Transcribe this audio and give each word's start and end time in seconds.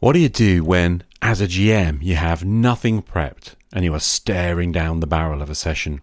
What 0.00 0.14
do 0.14 0.18
you 0.18 0.30
do 0.30 0.64
when, 0.64 1.02
as 1.20 1.42
a 1.42 1.46
GM, 1.46 2.02
you 2.02 2.16
have 2.16 2.42
nothing 2.42 3.02
prepped 3.02 3.54
and 3.70 3.84
you 3.84 3.92
are 3.92 4.00
staring 4.00 4.72
down 4.72 5.00
the 5.00 5.06
barrel 5.06 5.42
of 5.42 5.50
a 5.50 5.54
session? 5.54 6.00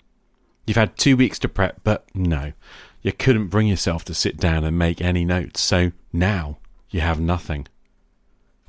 You've 0.67 0.77
had 0.77 0.97
two 0.97 1.17
weeks 1.17 1.39
to 1.39 1.49
prep, 1.49 1.79
but 1.83 2.05
no, 2.13 2.53
you 3.01 3.11
couldn't 3.11 3.47
bring 3.47 3.65
yourself 3.65 4.05
to 4.05 4.13
sit 4.13 4.37
down 4.37 4.63
and 4.63 4.77
make 4.77 5.01
any 5.01 5.25
notes, 5.25 5.61
so 5.61 5.93
now 6.13 6.59
you 6.91 7.01
have 7.01 7.19
nothing. 7.19 7.67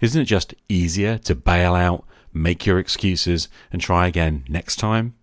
Isn't 0.01 0.23
it 0.23 0.25
just 0.25 0.55
easier 0.67 1.19
to 1.19 1.35
bail 1.35 1.75
out, 1.75 2.07
make 2.33 2.65
your 2.65 2.79
excuses, 2.79 3.49
and 3.71 3.83
try 3.83 4.07
again 4.07 4.45
next 4.49 4.77
time? 4.77 5.15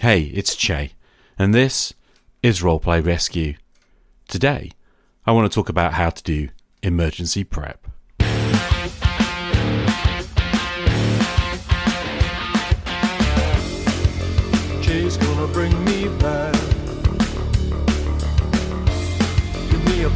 Hey, 0.00 0.22
it's 0.22 0.56
Che, 0.56 0.90
and 1.38 1.54
this 1.54 1.94
is 2.42 2.62
Roleplay 2.62 3.06
Rescue. 3.06 3.54
Today, 4.26 4.72
I 5.24 5.30
want 5.30 5.48
to 5.48 5.54
talk 5.54 5.68
about 5.68 5.94
how 5.94 6.10
to 6.10 6.22
do 6.24 6.48
emergency 6.82 7.44
prep. 7.44 7.87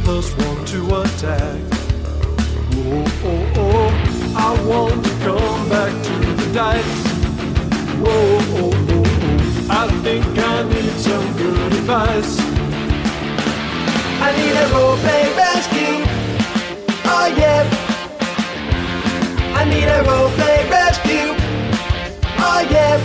Plus 0.03 0.35
one 0.35 0.65
to 0.65 1.01
attack. 1.01 1.61
Whoa, 2.75 3.05
oh, 3.23 3.53
oh, 3.55 3.89
I 4.35 4.51
want 4.67 5.05
to 5.05 5.11
come 5.23 5.69
back 5.69 5.93
to 6.03 6.13
the 6.35 6.53
dice. 6.53 7.07
Whoa, 8.01 8.11
oh, 8.11 8.71
oh, 8.75 8.83
oh, 8.89 9.67
I 9.69 9.87
think 10.03 10.25
I 10.37 10.63
need 10.63 10.91
some 10.99 11.37
good 11.37 11.73
advice. 11.73 12.37
I 14.21 14.31
need 14.37 14.55
a 14.55 14.67
roleplay 14.75 15.25
rescue. 15.37 15.95
Oh 17.05 17.27
yeah. 17.37 17.63
I 19.55 19.63
need 19.65 19.87
a 19.87 20.03
roleplay 20.03 20.69
rescue. 20.69 21.29
Oh 22.39 22.67
yeah. 22.69 23.01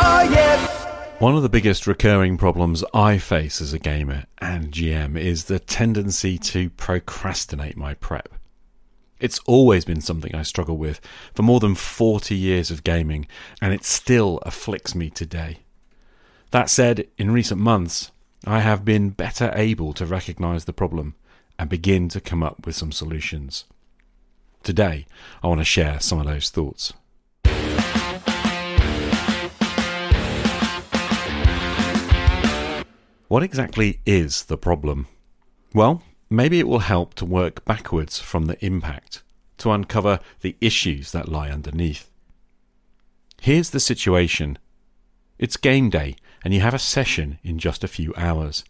Oh 0.00 0.22
yeah. 0.30 0.65
One 1.18 1.34
of 1.34 1.42
the 1.42 1.48
biggest 1.48 1.86
recurring 1.86 2.36
problems 2.36 2.84
I 2.92 3.16
face 3.16 3.62
as 3.62 3.72
a 3.72 3.78
gamer 3.78 4.26
and 4.36 4.70
GM 4.70 5.18
is 5.18 5.44
the 5.44 5.58
tendency 5.58 6.36
to 6.36 6.68
procrastinate 6.68 7.74
my 7.74 7.94
prep. 7.94 8.34
It's 9.18 9.38
always 9.46 9.86
been 9.86 10.02
something 10.02 10.34
I 10.34 10.42
struggle 10.42 10.76
with 10.76 11.00
for 11.32 11.42
more 11.42 11.58
than 11.58 11.74
40 11.74 12.36
years 12.36 12.70
of 12.70 12.84
gaming, 12.84 13.26
and 13.62 13.72
it 13.72 13.82
still 13.82 14.40
afflicts 14.42 14.94
me 14.94 15.08
today. 15.08 15.60
That 16.50 16.68
said, 16.68 17.08
in 17.16 17.30
recent 17.30 17.62
months, 17.62 18.10
I 18.44 18.60
have 18.60 18.84
been 18.84 19.08
better 19.08 19.52
able 19.54 19.94
to 19.94 20.04
recognize 20.04 20.66
the 20.66 20.74
problem 20.74 21.14
and 21.58 21.70
begin 21.70 22.10
to 22.10 22.20
come 22.20 22.42
up 22.42 22.66
with 22.66 22.76
some 22.76 22.92
solutions. 22.92 23.64
Today, 24.62 25.06
I 25.42 25.48
want 25.48 25.62
to 25.62 25.64
share 25.64 25.98
some 25.98 26.20
of 26.20 26.26
those 26.26 26.50
thoughts. 26.50 26.92
What 33.28 33.42
exactly 33.42 34.00
is 34.06 34.44
the 34.44 34.56
problem? 34.56 35.08
Well, 35.74 36.02
maybe 36.30 36.60
it 36.60 36.68
will 36.68 36.80
help 36.80 37.14
to 37.14 37.24
work 37.24 37.64
backwards 37.64 38.20
from 38.20 38.46
the 38.46 38.64
impact 38.64 39.24
to 39.58 39.72
uncover 39.72 40.20
the 40.42 40.54
issues 40.60 41.10
that 41.10 41.28
lie 41.28 41.50
underneath. 41.50 42.08
Here's 43.40 43.70
the 43.70 43.80
situation 43.80 44.58
it's 45.38 45.56
game 45.56 45.90
day, 45.90 46.14
and 46.44 46.54
you 46.54 46.60
have 46.60 46.72
a 46.72 46.78
session 46.78 47.38
in 47.42 47.58
just 47.58 47.82
a 47.82 47.88
few 47.88 48.14
hours. 48.16 48.64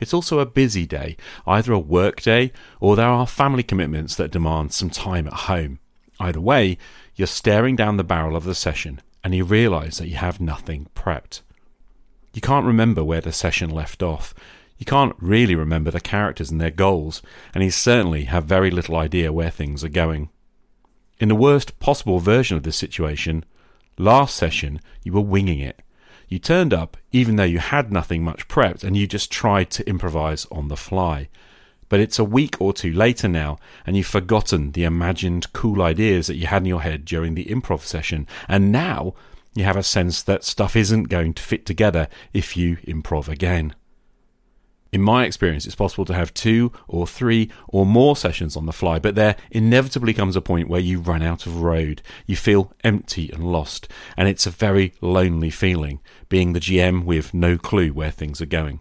It's 0.00 0.12
also 0.12 0.40
a 0.40 0.46
busy 0.46 0.86
day, 0.86 1.16
either 1.46 1.72
a 1.72 1.78
work 1.78 2.20
day 2.20 2.52
or 2.80 2.96
there 2.96 3.06
are 3.06 3.26
family 3.28 3.62
commitments 3.62 4.16
that 4.16 4.32
demand 4.32 4.72
some 4.72 4.90
time 4.90 5.28
at 5.28 5.32
home. 5.32 5.78
Either 6.18 6.40
way, 6.40 6.78
you're 7.14 7.28
staring 7.28 7.76
down 7.76 7.96
the 7.96 8.04
barrel 8.04 8.34
of 8.34 8.44
the 8.44 8.54
session 8.54 9.00
and 9.22 9.34
you 9.34 9.44
realise 9.44 9.98
that 9.98 10.08
you 10.08 10.16
have 10.16 10.40
nothing 10.40 10.88
prepped. 10.96 11.42
You 12.32 12.40
can't 12.40 12.66
remember 12.66 13.02
where 13.02 13.20
the 13.20 13.32
session 13.32 13.70
left 13.70 14.02
off. 14.02 14.34
You 14.78 14.86
can't 14.86 15.16
really 15.18 15.54
remember 15.54 15.90
the 15.90 16.00
characters 16.00 16.50
and 16.50 16.60
their 16.60 16.70
goals, 16.70 17.22
and 17.54 17.62
you 17.62 17.70
certainly 17.70 18.24
have 18.24 18.44
very 18.44 18.70
little 18.70 18.96
idea 18.96 19.32
where 19.32 19.50
things 19.50 19.84
are 19.84 19.90
going. 19.90 20.30
In 21.18 21.28
the 21.28 21.34
worst 21.34 21.78
possible 21.80 22.18
version 22.18 22.56
of 22.56 22.62
this 22.62 22.76
situation, 22.76 23.44
last 23.98 24.36
session 24.36 24.80
you 25.02 25.12
were 25.12 25.20
winging 25.20 25.60
it. 25.60 25.82
You 26.28 26.38
turned 26.38 26.72
up 26.72 26.96
even 27.12 27.36
though 27.36 27.44
you 27.44 27.58
had 27.58 27.92
nothing 27.92 28.22
much 28.22 28.48
prepped 28.48 28.84
and 28.84 28.96
you 28.96 29.06
just 29.06 29.30
tried 29.30 29.68
to 29.70 29.86
improvise 29.88 30.46
on 30.50 30.68
the 30.68 30.76
fly. 30.76 31.28
But 31.90 32.00
it's 32.00 32.20
a 32.20 32.24
week 32.24 32.60
or 32.60 32.72
two 32.72 32.92
later 32.92 33.26
now, 33.26 33.58
and 33.84 33.96
you've 33.96 34.06
forgotten 34.06 34.70
the 34.72 34.84
imagined 34.84 35.52
cool 35.52 35.82
ideas 35.82 36.28
that 36.28 36.36
you 36.36 36.46
had 36.46 36.62
in 36.62 36.66
your 36.66 36.82
head 36.82 37.04
during 37.04 37.34
the 37.34 37.46
improv 37.46 37.80
session, 37.80 38.28
and 38.48 38.70
now 38.70 39.14
you 39.54 39.64
have 39.64 39.76
a 39.76 39.82
sense 39.82 40.22
that 40.22 40.44
stuff 40.44 40.76
isn't 40.76 41.04
going 41.04 41.34
to 41.34 41.42
fit 41.42 41.66
together 41.66 42.08
if 42.32 42.56
you 42.56 42.76
improv 42.86 43.28
again. 43.28 43.74
In 44.92 45.02
my 45.02 45.24
experience, 45.24 45.66
it's 45.66 45.76
possible 45.76 46.04
to 46.06 46.14
have 46.14 46.34
two 46.34 46.72
or 46.88 47.06
three 47.06 47.48
or 47.68 47.86
more 47.86 48.16
sessions 48.16 48.56
on 48.56 48.66
the 48.66 48.72
fly, 48.72 48.98
but 48.98 49.14
there 49.14 49.36
inevitably 49.50 50.12
comes 50.12 50.34
a 50.34 50.40
point 50.40 50.68
where 50.68 50.80
you 50.80 50.98
run 50.98 51.22
out 51.22 51.46
of 51.46 51.62
road. 51.62 52.02
You 52.26 52.34
feel 52.34 52.72
empty 52.82 53.30
and 53.32 53.52
lost, 53.52 53.86
and 54.16 54.28
it's 54.28 54.46
a 54.46 54.50
very 54.50 54.92
lonely 55.00 55.50
feeling, 55.50 56.00
being 56.28 56.54
the 56.54 56.60
GM 56.60 57.04
with 57.04 57.32
no 57.32 57.56
clue 57.56 57.92
where 57.92 58.10
things 58.10 58.40
are 58.40 58.46
going. 58.46 58.80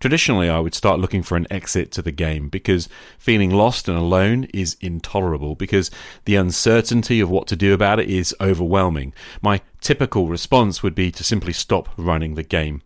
Traditionally, 0.00 0.48
I 0.48 0.60
would 0.60 0.74
start 0.74 0.98
looking 0.98 1.22
for 1.22 1.36
an 1.36 1.46
exit 1.50 1.92
to 1.92 2.00
the 2.00 2.10
game 2.10 2.48
because 2.48 2.88
feeling 3.18 3.50
lost 3.50 3.86
and 3.86 3.98
alone 3.98 4.44
is 4.44 4.78
intolerable 4.80 5.54
because 5.54 5.90
the 6.24 6.36
uncertainty 6.36 7.20
of 7.20 7.28
what 7.28 7.46
to 7.48 7.56
do 7.56 7.74
about 7.74 8.00
it 8.00 8.08
is 8.08 8.34
overwhelming. 8.40 9.12
My 9.42 9.60
typical 9.82 10.26
response 10.26 10.82
would 10.82 10.94
be 10.94 11.10
to 11.12 11.22
simply 11.22 11.52
stop 11.52 11.90
running 11.98 12.34
the 12.34 12.42
game. 12.42 12.80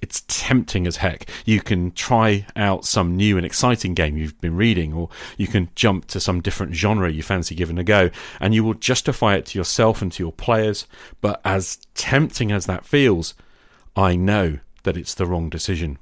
It's 0.00 0.22
tempting 0.28 0.86
as 0.86 0.98
heck. 0.98 1.28
You 1.44 1.60
can 1.60 1.90
try 1.90 2.46
out 2.54 2.84
some 2.84 3.16
new 3.16 3.36
and 3.36 3.44
exciting 3.44 3.94
game 3.94 4.16
you've 4.16 4.40
been 4.40 4.56
reading, 4.56 4.92
or 4.92 5.08
you 5.36 5.48
can 5.48 5.70
jump 5.74 6.06
to 6.06 6.20
some 6.20 6.40
different 6.40 6.76
genre 6.76 7.10
you 7.10 7.24
fancy 7.24 7.56
giving 7.56 7.80
a 7.80 7.84
go, 7.84 8.10
and 8.38 8.54
you 8.54 8.62
will 8.62 8.74
justify 8.74 9.34
it 9.34 9.46
to 9.46 9.58
yourself 9.58 10.00
and 10.00 10.12
to 10.12 10.22
your 10.22 10.32
players. 10.32 10.86
But 11.20 11.40
as 11.44 11.78
tempting 11.96 12.52
as 12.52 12.66
that 12.66 12.84
feels, 12.84 13.34
I 13.96 14.14
know 14.14 14.60
that 14.84 14.96
it's 14.96 15.14
the 15.14 15.26
wrong 15.26 15.50
decision. 15.50 15.98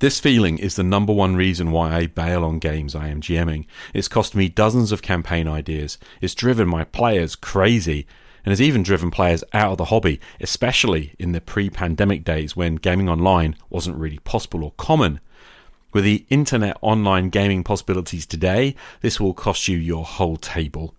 This 0.00 0.20
feeling 0.20 0.58
is 0.58 0.76
the 0.76 0.84
number 0.84 1.12
one 1.12 1.34
reason 1.34 1.72
why 1.72 1.92
I 1.92 2.06
bail 2.06 2.44
on 2.44 2.60
games 2.60 2.94
I 2.94 3.08
am 3.08 3.20
GMing. 3.20 3.66
It's 3.92 4.06
cost 4.06 4.36
me 4.36 4.48
dozens 4.48 4.92
of 4.92 5.02
campaign 5.02 5.48
ideas. 5.48 5.98
It's 6.20 6.36
driven 6.36 6.68
my 6.68 6.84
players 6.84 7.34
crazy 7.34 8.06
and 8.44 8.52
has 8.52 8.62
even 8.62 8.84
driven 8.84 9.10
players 9.10 9.42
out 9.52 9.72
of 9.72 9.78
the 9.78 9.86
hobby, 9.86 10.20
especially 10.40 11.16
in 11.18 11.32
the 11.32 11.40
pre 11.40 11.68
pandemic 11.68 12.22
days 12.22 12.54
when 12.54 12.76
gaming 12.76 13.08
online 13.08 13.56
wasn't 13.70 13.96
really 13.96 14.20
possible 14.20 14.62
or 14.62 14.70
common. 14.76 15.18
With 15.92 16.04
the 16.04 16.24
internet 16.30 16.76
online 16.80 17.28
gaming 17.28 17.64
possibilities 17.64 18.24
today, 18.24 18.76
this 19.00 19.18
will 19.18 19.34
cost 19.34 19.66
you 19.66 19.76
your 19.76 20.04
whole 20.04 20.36
table. 20.36 20.94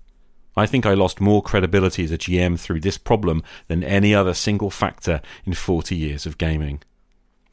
I 0.57 0.65
think 0.65 0.85
I 0.85 0.93
lost 0.93 1.21
more 1.21 1.41
credibility 1.41 2.03
as 2.03 2.11
a 2.11 2.17
GM 2.17 2.59
through 2.59 2.81
this 2.81 2.97
problem 2.97 3.43
than 3.69 3.81
any 3.81 4.13
other 4.13 4.33
single 4.33 4.69
factor 4.69 5.21
in 5.45 5.53
40 5.53 5.95
years 5.95 6.25
of 6.25 6.37
gaming. 6.37 6.81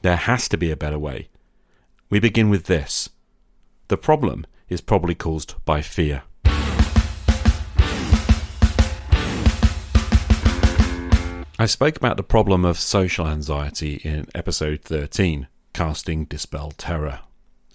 There 0.03 0.17
has 0.17 0.49
to 0.49 0.57
be 0.57 0.73
a 0.73 0.77
better 0.77 0.99
way. 0.99 1.29
We 2.09 2.21
begin 2.21 2.51
with 2.51 2.67
this. 2.67 3.09
The 3.89 3.97
problem 3.97 4.47
is 4.69 4.81
probably 4.81 5.17
caused 5.17 5.57
by 5.65 5.83
fear. 5.83 6.23
I 11.59 11.67
spoke 11.67 11.97
about 11.97 12.17
the 12.17 12.23
problem 12.23 12.65
of 12.65 12.79
social 12.79 13.27
anxiety 13.27 13.95
in 14.05 14.29
episode 14.37 14.83
13, 14.83 15.49
Casting 15.73 16.27
Dispel 16.27 16.71
Terror. 16.73 17.21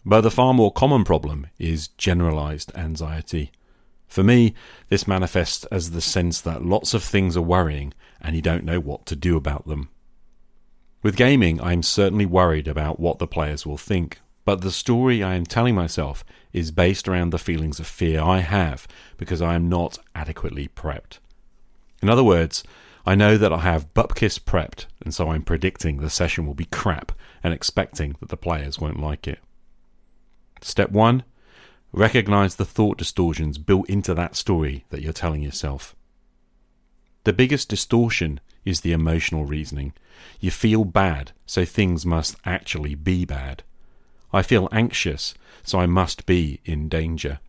But 0.05 0.21
the 0.21 0.31
far 0.31 0.53
more 0.53 0.71
common 0.71 1.03
problem 1.03 1.47
is 1.59 1.89
generalized 1.89 2.71
anxiety. 2.73 3.51
For 4.07 4.23
me, 4.23 4.53
this 4.87 5.09
manifests 5.09 5.65
as 5.65 5.91
the 5.91 5.99
sense 5.99 6.39
that 6.41 6.63
lots 6.63 6.93
of 6.93 7.03
things 7.03 7.35
are 7.35 7.41
worrying 7.41 7.93
and 8.21 8.33
you 8.35 8.41
don't 8.41 8.63
know 8.63 8.79
what 8.79 9.05
to 9.07 9.15
do 9.17 9.35
about 9.35 9.67
them. 9.67 9.89
With 11.03 11.15
gaming, 11.15 11.59
I 11.59 11.73
am 11.73 11.81
certainly 11.81 12.27
worried 12.27 12.67
about 12.67 12.99
what 12.99 13.17
the 13.17 13.27
players 13.27 13.65
will 13.65 13.77
think, 13.77 14.19
but 14.45 14.61
the 14.61 14.71
story 14.71 15.23
I 15.23 15.33
am 15.33 15.45
telling 15.45 15.73
myself 15.73 16.23
is 16.53 16.69
based 16.69 17.07
around 17.07 17.31
the 17.31 17.39
feelings 17.39 17.79
of 17.79 17.87
fear 17.87 18.21
I 18.21 18.39
have 18.39 18.87
because 19.17 19.41
I 19.41 19.55
am 19.55 19.67
not 19.67 19.97
adequately 20.13 20.67
prepped. 20.67 21.17
In 22.03 22.09
other 22.09 22.23
words, 22.23 22.63
I 23.03 23.15
know 23.15 23.35
that 23.37 23.51
I 23.51 23.59
have 23.59 23.93
Bupkis 23.95 24.39
prepped, 24.39 24.85
and 25.03 25.11
so 25.11 25.29
I'm 25.29 25.41
predicting 25.41 25.97
the 25.97 26.09
session 26.09 26.45
will 26.45 26.53
be 26.53 26.65
crap 26.65 27.13
and 27.43 27.51
expecting 27.51 28.15
that 28.19 28.29
the 28.29 28.37
players 28.37 28.77
won't 28.79 28.99
like 28.99 29.27
it. 29.27 29.39
Step 30.61 30.91
1 30.91 31.23
Recognize 31.93 32.55
the 32.55 32.65
thought 32.65 32.97
distortions 32.97 33.57
built 33.57 33.89
into 33.89 34.13
that 34.13 34.35
story 34.35 34.85
that 34.89 35.01
you're 35.01 35.11
telling 35.11 35.41
yourself. 35.41 35.95
The 37.23 37.33
biggest 37.33 37.69
distortion 37.69 38.39
is 38.65 38.81
the 38.81 38.93
emotional 38.93 39.45
reasoning. 39.45 39.93
You 40.39 40.51
feel 40.51 40.85
bad, 40.85 41.31
so 41.45 41.65
things 41.65 42.05
must 42.05 42.35
actually 42.45 42.95
be 42.95 43.25
bad. 43.25 43.63
I 44.33 44.41
feel 44.41 44.69
anxious, 44.71 45.33
so 45.63 45.79
I 45.79 45.85
must 45.85 46.25
be 46.25 46.59
in 46.65 46.89
danger. 46.89 47.39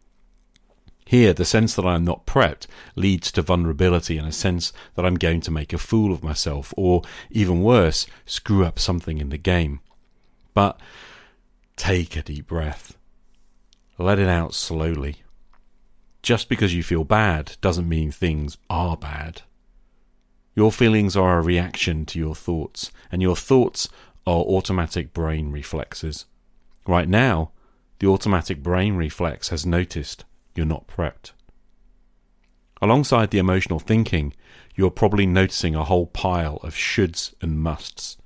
Here, 1.05 1.33
the 1.33 1.45
sense 1.45 1.75
that 1.75 1.87
I 1.87 1.95
am 1.95 2.05
not 2.05 2.27
prepped 2.27 2.67
leads 2.97 3.33
to 3.33 3.43
vulnerability 3.43 4.19
and 4.19 4.27
a 4.27 4.33
sense 4.33 4.73
that 4.95 5.05
I'm 5.05 5.17
going 5.17 5.41
to 5.43 5.51
make 5.51 5.73
a 5.73 5.79
fool 5.79 6.13
of 6.13 6.23
myself, 6.23 6.73
or 6.77 7.03
even 7.31 7.63
worse, 7.63 8.07
screw 8.25 8.65
up 8.65 8.79
something 8.79 9.19
in 9.19 9.31
the 9.31 9.39
game. 9.39 9.81
But 10.55 10.81
take 11.77 12.17
a 12.17 12.23
deep 12.23 12.47
breath. 12.47 12.97
Let 13.99 14.19
it 14.19 14.29
out 14.29 14.55
slowly. 14.55 15.17
Just 16.23 16.49
because 16.49 16.75
you 16.75 16.83
feel 16.83 17.05
bad 17.05 17.57
doesn't 17.61 17.89
mean 17.89 18.11
things 18.11 18.57
are 18.71 18.97
bad. 18.97 19.43
Your 20.55 20.71
feelings 20.71 21.17
are 21.17 21.39
a 21.39 21.43
reaction 21.43 22.05
to 22.07 22.19
your 22.19 22.35
thoughts, 22.35 22.91
and 23.11 23.23
your 23.23 23.37
thoughts 23.37 23.89
are 24.27 24.41
automatic 24.41 25.13
brain 25.13 25.51
reflexes. 25.51 26.27
Right 26.87 27.09
now, 27.09 27.53
the 27.99 28.09
automatic 28.09 28.63
brain 28.63 28.97
reflex 28.97 29.49
has 29.49 29.65
noticed 29.65 30.25
you're 30.55 30.67
not 30.67 30.87
prepped. 30.87 31.33
Alongside 32.83 33.31
the 33.31 33.39
emotional 33.39 33.79
thinking, 33.79 34.35
you're 34.75 34.91
probably 34.91 35.25
noticing 35.25 35.75
a 35.75 35.85
whole 35.85 36.07
pile 36.07 36.57
of 36.63 36.75
shoulds 36.75 37.33
and 37.41 37.61
musts. 37.61 38.17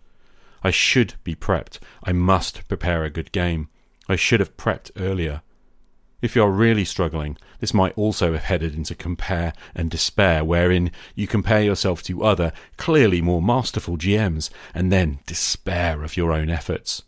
I 0.65 0.71
should 0.71 1.15
be 1.23 1.35
prepped. 1.35 1.79
I 2.03 2.13
must 2.13 2.67
prepare 2.67 3.05
a 3.05 3.11
good 3.11 3.31
game. 3.33 3.69
I 4.09 4.17
should 4.17 4.41
have 4.41 4.57
prepped 4.57 4.91
earlier. 4.97 5.43
If 6.27 6.35
you're 6.35 6.51
really 6.51 6.85
struggling, 6.85 7.39
this 7.61 7.73
might 7.73 7.97
also 7.97 8.33
have 8.33 8.43
headed 8.43 8.75
into 8.75 8.97
compare 8.97 9.53
and 9.77 9.89
despair, 9.89 10.45
wherein 10.45 10.91
you 11.15 11.29
compare 11.29 11.63
yourself 11.63 12.03
to 12.03 12.25
other, 12.25 12.53
clearly 12.77 13.23
more 13.23 13.41
masterful 13.41 13.97
GMs, 13.97 14.51
and 14.75 14.91
then 14.91 15.21
despair 15.27 16.03
of 16.03 16.17
your 16.17 16.33
own 16.33 16.51
efforts. 16.51 17.05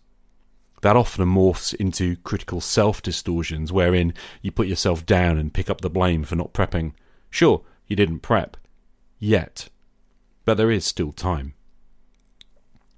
That 0.82 0.94
often 0.94 1.26
morphs 1.26 1.74
into 1.74 2.14
critical 2.18 2.60
self 2.60 3.02
distortions, 3.02 3.72
wherein 3.72 4.14
you 4.40 4.52
put 4.52 4.68
yourself 4.68 5.04
down 5.04 5.36
and 5.36 5.52
pick 5.52 5.68
up 5.68 5.80
the 5.80 5.90
blame 5.90 6.22
for 6.22 6.36
not 6.36 6.52
prepping. 6.52 6.92
Sure, 7.28 7.62
you 7.88 7.96
didn't 7.96 8.20
prep. 8.20 8.56
Yet. 9.18 9.68
But 10.44 10.58
there 10.58 10.70
is 10.70 10.86
still 10.86 11.10
time. 11.10 11.54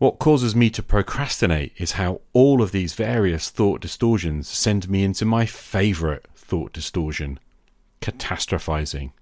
What 0.00 0.19
causes 0.19 0.56
me 0.56 0.70
to 0.70 0.82
procrastinate 0.82 1.75
is 1.76 1.93
how 1.93 2.23
all 2.32 2.62
of 2.62 2.73
these 2.73 2.94
various 2.94 3.50
thought 3.50 3.82
distortions 3.82 4.49
send 4.49 4.88
me 4.88 5.05
into 5.05 5.26
my 5.26 5.44
favourite 5.44 6.26
thought 6.35 6.73
distortion 6.73 7.38
catastrophizing. 8.00 9.12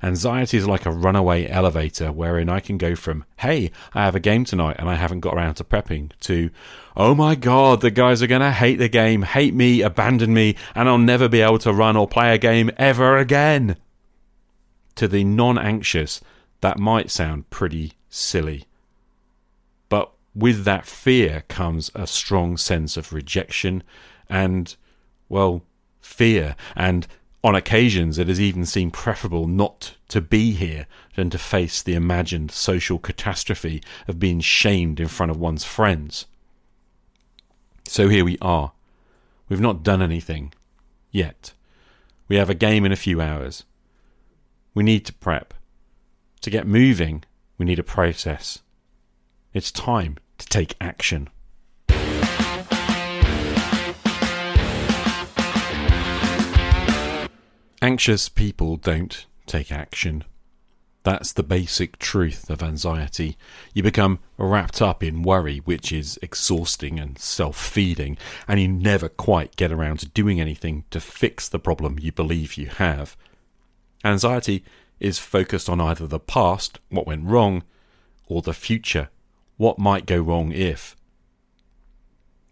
Anxiety 0.00 0.56
is 0.56 0.68
like 0.68 0.86
a 0.86 0.92
runaway 0.92 1.48
elevator 1.48 2.12
wherein 2.12 2.48
I 2.48 2.60
can 2.60 2.78
go 2.78 2.94
from, 2.94 3.24
hey, 3.38 3.72
I 3.92 4.04
have 4.04 4.14
a 4.14 4.20
game 4.20 4.44
tonight 4.44 4.76
and 4.78 4.88
I 4.88 4.94
haven't 4.94 5.18
got 5.18 5.34
around 5.34 5.54
to 5.54 5.64
prepping, 5.64 6.12
to, 6.20 6.50
oh 6.96 7.16
my 7.16 7.34
god, 7.34 7.80
the 7.80 7.90
guys 7.90 8.22
are 8.22 8.28
going 8.28 8.40
to 8.40 8.52
hate 8.52 8.76
the 8.76 8.88
game, 8.88 9.22
hate 9.22 9.52
me, 9.52 9.82
abandon 9.82 10.32
me, 10.32 10.54
and 10.76 10.88
I'll 10.88 10.96
never 10.96 11.28
be 11.28 11.40
able 11.40 11.58
to 11.58 11.72
run 11.72 11.96
or 11.96 12.06
play 12.06 12.32
a 12.32 12.38
game 12.38 12.70
ever 12.76 13.16
again. 13.16 13.74
To 14.94 15.08
the 15.08 15.24
non 15.24 15.58
anxious, 15.58 16.20
that 16.60 16.78
might 16.78 17.10
sound 17.10 17.50
pretty 17.50 17.94
silly. 18.08 18.66
With 20.34 20.64
that 20.64 20.86
fear 20.86 21.44
comes 21.48 21.90
a 21.94 22.06
strong 22.06 22.56
sense 22.56 22.96
of 22.96 23.12
rejection 23.12 23.82
and, 24.28 24.74
well, 25.28 25.62
fear. 26.00 26.56
And 26.74 27.06
on 27.44 27.54
occasions, 27.54 28.18
it 28.18 28.28
has 28.28 28.40
even 28.40 28.64
seemed 28.64 28.92
preferable 28.92 29.46
not 29.46 29.96
to 30.08 30.20
be 30.20 30.52
here 30.52 30.86
than 31.16 31.28
to 31.30 31.38
face 31.38 31.82
the 31.82 31.94
imagined 31.94 32.50
social 32.50 32.98
catastrophe 32.98 33.82
of 34.08 34.18
being 34.18 34.40
shamed 34.40 35.00
in 35.00 35.08
front 35.08 35.30
of 35.30 35.38
one's 35.38 35.64
friends. 35.64 36.26
So 37.86 38.08
here 38.08 38.24
we 38.24 38.38
are. 38.40 38.72
We've 39.48 39.60
not 39.60 39.82
done 39.82 40.00
anything 40.00 40.54
yet. 41.10 41.52
We 42.28 42.36
have 42.36 42.48
a 42.48 42.54
game 42.54 42.86
in 42.86 42.92
a 42.92 42.96
few 42.96 43.20
hours. 43.20 43.64
We 44.72 44.82
need 44.82 45.04
to 45.06 45.12
prep. 45.12 45.52
To 46.40 46.50
get 46.50 46.66
moving, 46.66 47.24
we 47.58 47.66
need 47.66 47.78
a 47.78 47.84
process. 47.84 48.60
It's 49.52 49.70
time 49.70 50.16
to 50.42 50.48
take 50.48 50.74
action. 50.80 51.28
Anxious 57.80 58.28
people 58.28 58.76
don't 58.76 59.26
take 59.46 59.72
action. 59.72 60.24
That's 61.04 61.32
the 61.32 61.42
basic 61.42 61.98
truth 61.98 62.48
of 62.48 62.62
anxiety. 62.62 63.36
You 63.74 63.82
become 63.82 64.20
wrapped 64.38 64.80
up 64.80 65.02
in 65.02 65.22
worry, 65.22 65.58
which 65.58 65.90
is 65.90 66.18
exhausting 66.22 67.00
and 67.00 67.18
self 67.18 67.56
feeding, 67.56 68.16
and 68.46 68.60
you 68.60 68.68
never 68.68 69.08
quite 69.08 69.56
get 69.56 69.72
around 69.72 69.98
to 69.98 70.08
doing 70.08 70.40
anything 70.40 70.84
to 70.92 71.00
fix 71.00 71.48
the 71.48 71.58
problem 71.58 71.98
you 72.00 72.12
believe 72.12 72.56
you 72.56 72.68
have. 72.68 73.16
Anxiety 74.04 74.64
is 75.00 75.18
focused 75.18 75.68
on 75.68 75.80
either 75.80 76.06
the 76.06 76.20
past, 76.20 76.78
what 76.88 77.06
went 77.06 77.26
wrong, 77.26 77.64
or 78.28 78.42
the 78.42 78.54
future, 78.54 79.08
what 79.62 79.78
might 79.78 80.06
go 80.06 80.18
wrong 80.18 80.50
if. 80.50 80.96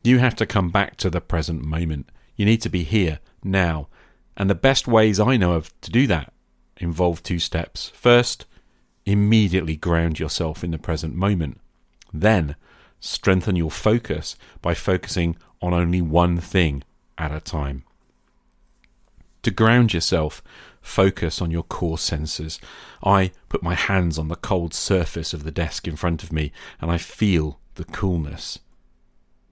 You 0.04 0.18
have 0.18 0.36
to 0.36 0.46
come 0.46 0.70
back 0.70 0.96
to 0.98 1.10
the 1.10 1.20
present 1.20 1.64
moment. 1.64 2.08
You 2.36 2.46
need 2.46 2.62
to 2.62 2.68
be 2.68 2.84
here, 2.84 3.18
now. 3.42 3.88
And 4.36 4.48
the 4.48 4.54
best 4.54 4.86
ways 4.86 5.18
I 5.18 5.36
know 5.36 5.54
of 5.54 5.72
to 5.80 5.90
do 5.90 6.06
that 6.06 6.32
involve 6.76 7.20
two 7.20 7.40
steps. 7.40 7.88
First, 7.88 8.46
immediately 9.04 9.74
ground 9.74 10.20
yourself 10.20 10.62
in 10.62 10.70
the 10.70 10.78
present 10.78 11.16
moment. 11.16 11.60
Then, 12.14 12.54
strengthen 13.00 13.56
your 13.56 13.72
focus 13.72 14.36
by 14.62 14.74
focusing 14.74 15.36
on 15.60 15.74
only 15.74 16.00
one 16.00 16.38
thing 16.38 16.84
at 17.18 17.32
a 17.32 17.40
time. 17.40 17.82
To 19.42 19.50
ground 19.50 19.92
yourself, 19.92 20.44
focus 20.80 21.40
on 21.40 21.50
your 21.50 21.62
core 21.62 21.98
senses. 21.98 22.58
I 23.02 23.32
put 23.48 23.62
my 23.62 23.74
hands 23.74 24.18
on 24.18 24.28
the 24.28 24.36
cold 24.36 24.74
surface 24.74 25.32
of 25.32 25.44
the 25.44 25.50
desk 25.50 25.86
in 25.86 25.96
front 25.96 26.22
of 26.22 26.32
me 26.32 26.52
and 26.80 26.90
I 26.90 26.98
feel 26.98 27.60
the 27.74 27.84
coolness. 27.84 28.58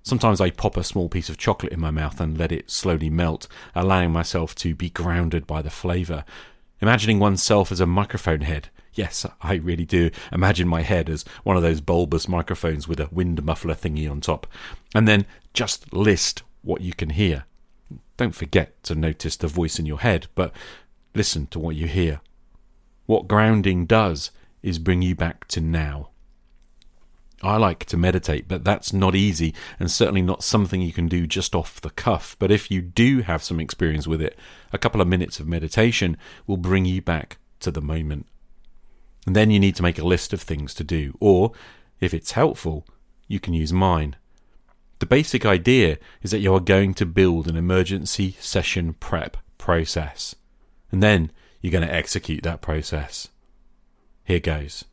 Sometimes 0.03 0.41
I 0.41 0.51
pop 0.51 0.77
a 0.77 0.85
small 0.85 1.09
piece 1.09 1.29
of 1.29 1.37
chocolate 1.37 1.73
in 1.73 1.81
my 1.81 1.91
mouth 1.91 2.19
and 2.19 2.39
let 2.39 2.51
it 2.51 2.71
slowly 2.71 3.11
melt, 3.11 3.47
allowing 3.75 4.11
myself 4.11 4.55
to 4.57 4.75
be 4.75 4.89
grounded 4.89 5.47
by 5.47 5.61
the 5.61 5.71
flavour. 5.71 6.25
Imagining 6.81 7.19
oneself 7.19 7.71
as 7.71 7.81
a 7.81 7.87
microphone 7.87 8.41
head. 8.41 8.71
Yes, 8.95 9.27
I 9.43 9.55
really 9.55 9.85
do 9.85 10.11
imagine 10.33 10.67
my 10.67 10.83
head 10.83 11.11
as 11.11 11.25
one 11.45 11.57
of 11.57 11.63
those 11.63 11.83
bulbous 11.83 12.27
microphones 12.27 12.89
with 12.89 13.01
a 13.01 13.09
wind 13.13 13.45
muffler 13.45 13.75
thingy 13.75 14.11
on 14.11 14.21
top. 14.21 14.47
And 14.95 15.07
then 15.07 15.27
just 15.53 15.93
list 15.93 16.43
what 16.63 16.81
you 16.81 16.95
can 16.95 17.11
hear. 17.11 17.45
Don't 18.17 18.35
forget 18.35 18.83
to 18.85 18.95
notice 18.95 19.37
the 19.37 19.47
voice 19.47 19.79
in 19.79 19.87
your 19.87 20.01
head, 20.01 20.27
but 20.35 20.53
listen 21.19 21.49
to 21.49 21.59
what 21.59 21.75
you 21.75 21.89
hear. 21.89 22.21
What 23.07 23.27
grounding 23.27 23.87
does 23.87 24.31
is 24.63 24.79
bring 24.79 25.03
you 25.03 25.17
back 25.17 25.49
to 25.49 25.61
now. 25.61 26.11
I 27.43 27.57
like 27.57 27.85
to 27.87 27.97
meditate, 27.97 28.47
but 28.47 28.65
that's 28.65 28.93
not 28.93 29.17
easy 29.17 29.53
and 29.81 29.91
certainly 29.91 30.23
not 30.23 30.45
something 30.45 30.81
you 30.81 30.93
can 30.93 31.09
do 31.09 31.27
just 31.27 31.57
off 31.57 31.81
the 31.81 31.91
cuff. 31.91 32.37
But 32.39 32.53
if 32.53 32.71
you 32.71 32.81
do 32.81 33.23
have 33.23 33.43
some 33.43 33.59
experience 33.59 34.07
with 34.07 34.23
it, 34.23 34.39
a 34.73 34.79
couple 34.79 35.01
of 35.01 35.09
minutes 35.09 35.41
of 35.41 35.49
meditation 35.49 36.17
will 36.47 36.57
bring 36.57 36.85
you 36.85 37.03
back 37.03 37.39
to 37.61 37.73
the 37.73 37.83
moment. 37.83 38.27
And 39.27 39.35
then 39.35 39.51
you 39.51 39.59
need 39.59 39.75
to 39.77 39.83
make 39.83 39.99
a 39.99 40.07
list 40.07 40.33
of 40.33 40.41
things 40.41 40.73
to 40.75 40.85
do, 40.85 41.17
or 41.19 41.53
if 42.01 42.15
it's 42.15 42.33
helpful, 42.33 42.87
you 43.27 43.41
can 43.41 43.55
use 43.55 43.73
mine. 43.73 44.15
The 45.01 45.07
basic 45.07 45.45
idea 45.45 45.99
is 46.23 46.31
that 46.31 46.41
you 46.41 46.55
are 46.55 46.61
going 46.61 46.95
to 46.95 47.07
build 47.07 47.49
an 47.49 47.57
emergency 47.57 48.37
session 48.39 48.95
prep 48.95 49.37
process, 49.59 50.35
and 50.91 51.03
then 51.03 51.31
you're 51.61 51.73
going 51.73 51.87
to 51.87 51.95
execute 51.95 52.43
that 52.43 52.61
process. 52.61 53.29
Here 54.25 54.41
goes. 54.41 54.85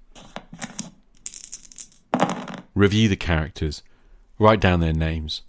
Review 2.73 3.07
the 3.07 3.15
characters. 3.15 3.83
Write 4.37 4.59
down 4.59 4.79
their 4.79 4.93
names. 4.93 5.41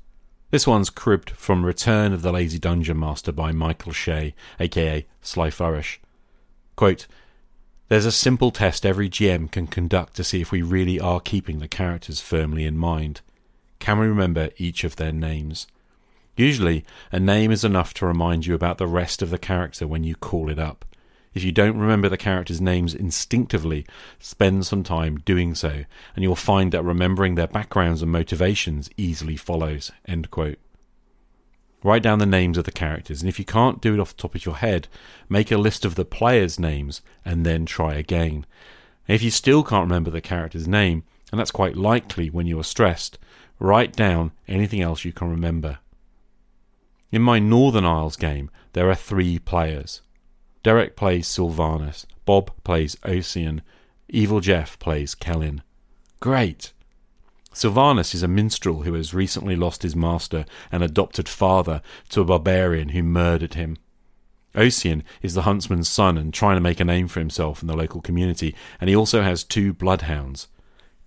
This 0.51 0.67
one's 0.67 0.91
cribbed 0.91 1.31
from 1.31 1.65
Return 1.65 2.13
of 2.13 2.23
the 2.23 2.33
Lazy 2.33 2.59
Dungeon 2.59 2.99
Master 2.99 3.33
by 3.33 3.51
Michael 3.51 3.93
Shea, 3.93 4.35
aka 4.61 5.05
Sly 5.21 5.51
Flourish. 5.51 6.01
Quote, 6.77 7.07
There's 7.89 8.07
a 8.07 8.13
simple 8.13 8.53
test 8.53 8.87
every 8.87 9.09
GM 9.09 9.51
can 9.51 9.67
conduct 9.67 10.15
to 10.17 10.25
see 10.25 10.41
if 10.41 10.53
we 10.53 10.63
really 10.63 11.01
are 11.01 11.21
keeping 11.21 11.59
the 11.59 11.69
characters 11.69 12.21
firmly 12.21 12.65
in 12.65 12.79
mind. 12.79 13.23
Can 13.81 13.99
we 13.99 14.07
remember 14.07 14.51
each 14.57 14.85
of 14.85 14.97
their 14.97 15.13
names? 15.13 15.67
Usually, 16.37 16.85
a 17.11 17.19
name 17.19 17.51
is 17.51 17.65
enough 17.65 17.95
to 17.95 18.07
remind 18.07 18.47
you 18.47 18.55
about 18.55 18.77
the 18.77 18.87
rest 18.87 19.23
of 19.23 19.31
the 19.31 19.39
character 19.39 19.87
when 19.87 20.05
you 20.05 20.15
call 20.15 20.51
it 20.51 20.59
up. 20.59 20.85
If 21.33 21.43
you 21.45 21.53
don't 21.53 21.79
remember 21.79 22.09
the 22.09 22.17
characters' 22.17 22.61
names 22.61 22.95
instinctively, 22.95 23.87
spend 24.19 24.67
some 24.67 24.83
time 24.83 25.19
doing 25.19 25.55
so, 25.55 25.85
and 26.15 26.23
you'll 26.23 26.35
find 26.35 26.73
that 26.73 26.83
remembering 26.83 27.35
their 27.35 27.47
backgrounds 27.47 28.03
and 28.03 28.13
motivations 28.13 28.91
easily 28.97 29.37
follows. 29.37 29.91
Write 31.83 32.03
down 32.03 32.19
the 32.19 32.27
names 32.27 32.59
of 32.59 32.65
the 32.65 32.73
characters, 32.73 33.23
and 33.23 33.29
if 33.29 33.39
you 33.39 33.45
can't 33.45 33.81
do 33.81 33.95
it 33.95 34.01
off 34.01 34.17
the 34.17 34.23
top 34.23 34.35
of 34.35 34.45
your 34.45 34.57
head, 34.57 34.89
make 35.29 35.51
a 35.51 35.59
list 35.59 35.85
of 35.85 35.95
the 35.95 36.05
players' 36.05 36.59
names 36.59 37.01
and 37.25 37.47
then 37.47 37.65
try 37.65 37.95
again. 37.95 38.45
If 39.07 39.23
you 39.23 39.31
still 39.31 39.63
can't 39.63 39.89
remember 39.89 40.11
the 40.11 40.21
character's 40.21 40.67
name, 40.67 41.05
and 41.31 41.39
that's 41.39 41.51
quite 41.51 41.77
likely 41.77 42.29
when 42.29 42.47
you 42.47 42.59
are 42.59 42.65
stressed, 42.65 43.19
write 43.59 43.95
down 43.95 44.33
anything 44.49 44.81
else 44.81 45.05
you 45.05 45.13
can 45.13 45.31
remember. 45.31 45.79
In 47.17 47.23
my 47.23 47.39
Northern 47.39 47.87
Isles 47.87 48.15
game, 48.15 48.51
there 48.75 48.91
are 48.91 48.95
three 48.95 49.39
players 49.39 50.03
Derek 50.63 50.97
plays 50.97 51.27
Sylvanus. 51.27 52.05
Bob 52.27 52.53
plays 52.63 52.99
Ocean. 53.05 53.63
Evil 54.11 54.41
Jeff 54.41 54.79
plays 54.79 55.15
Kellen. 55.15 55.63
Great! 56.21 56.75
Sylvanus 57.55 58.15
is 58.15 58.23
a 58.23 58.29
minstrel 58.29 58.83
who 58.83 58.93
has 58.93 59.15
recently 59.15 59.57
lost 59.57 59.83
his 59.83 59.97
master 59.97 60.45
and 60.71 60.83
adopted 60.83 61.27
father 61.27 61.81
to 62.11 62.21
a 62.21 62.25
barbarian 62.27 62.91
who 62.91 63.03
murdered 63.03 63.55
him. 63.55 63.79
Ocean 64.55 65.03
is 65.23 65.33
the 65.33 65.49
huntsman's 65.49 65.89
son 65.89 66.19
and 66.19 66.35
trying 66.35 66.59
to 66.59 66.61
make 66.61 66.81
a 66.81 66.85
name 66.85 67.09
for 67.09 67.21
himself 67.21 67.63
in 67.63 67.67
the 67.67 67.75
local 67.79 68.03
community, 68.03 68.55
and 68.79 68.91
he 68.91 68.95
also 68.95 69.23
has 69.23 69.43
two 69.43 69.73
bloodhounds. 69.73 70.49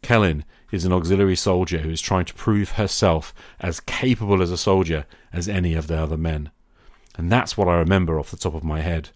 Kellen 0.01 0.45
is 0.71 0.85
an 0.85 0.93
auxiliary 0.93 1.35
soldier 1.35 1.79
who 1.79 1.89
is 1.89 2.01
trying 2.01 2.25
to 2.25 2.33
prove 2.33 2.71
herself 2.71 3.33
as 3.59 3.79
capable 3.79 4.41
as 4.41 4.51
a 4.51 4.57
soldier 4.57 5.05
as 5.33 5.49
any 5.49 5.73
of 5.73 5.87
the 5.87 5.97
other 5.97 6.17
men. 6.17 6.51
And 7.17 7.31
that's 7.31 7.57
what 7.57 7.67
I 7.67 7.75
remember 7.75 8.19
off 8.19 8.31
the 8.31 8.37
top 8.37 8.55
of 8.55 8.63
my 8.63 8.81
head. 8.81 9.09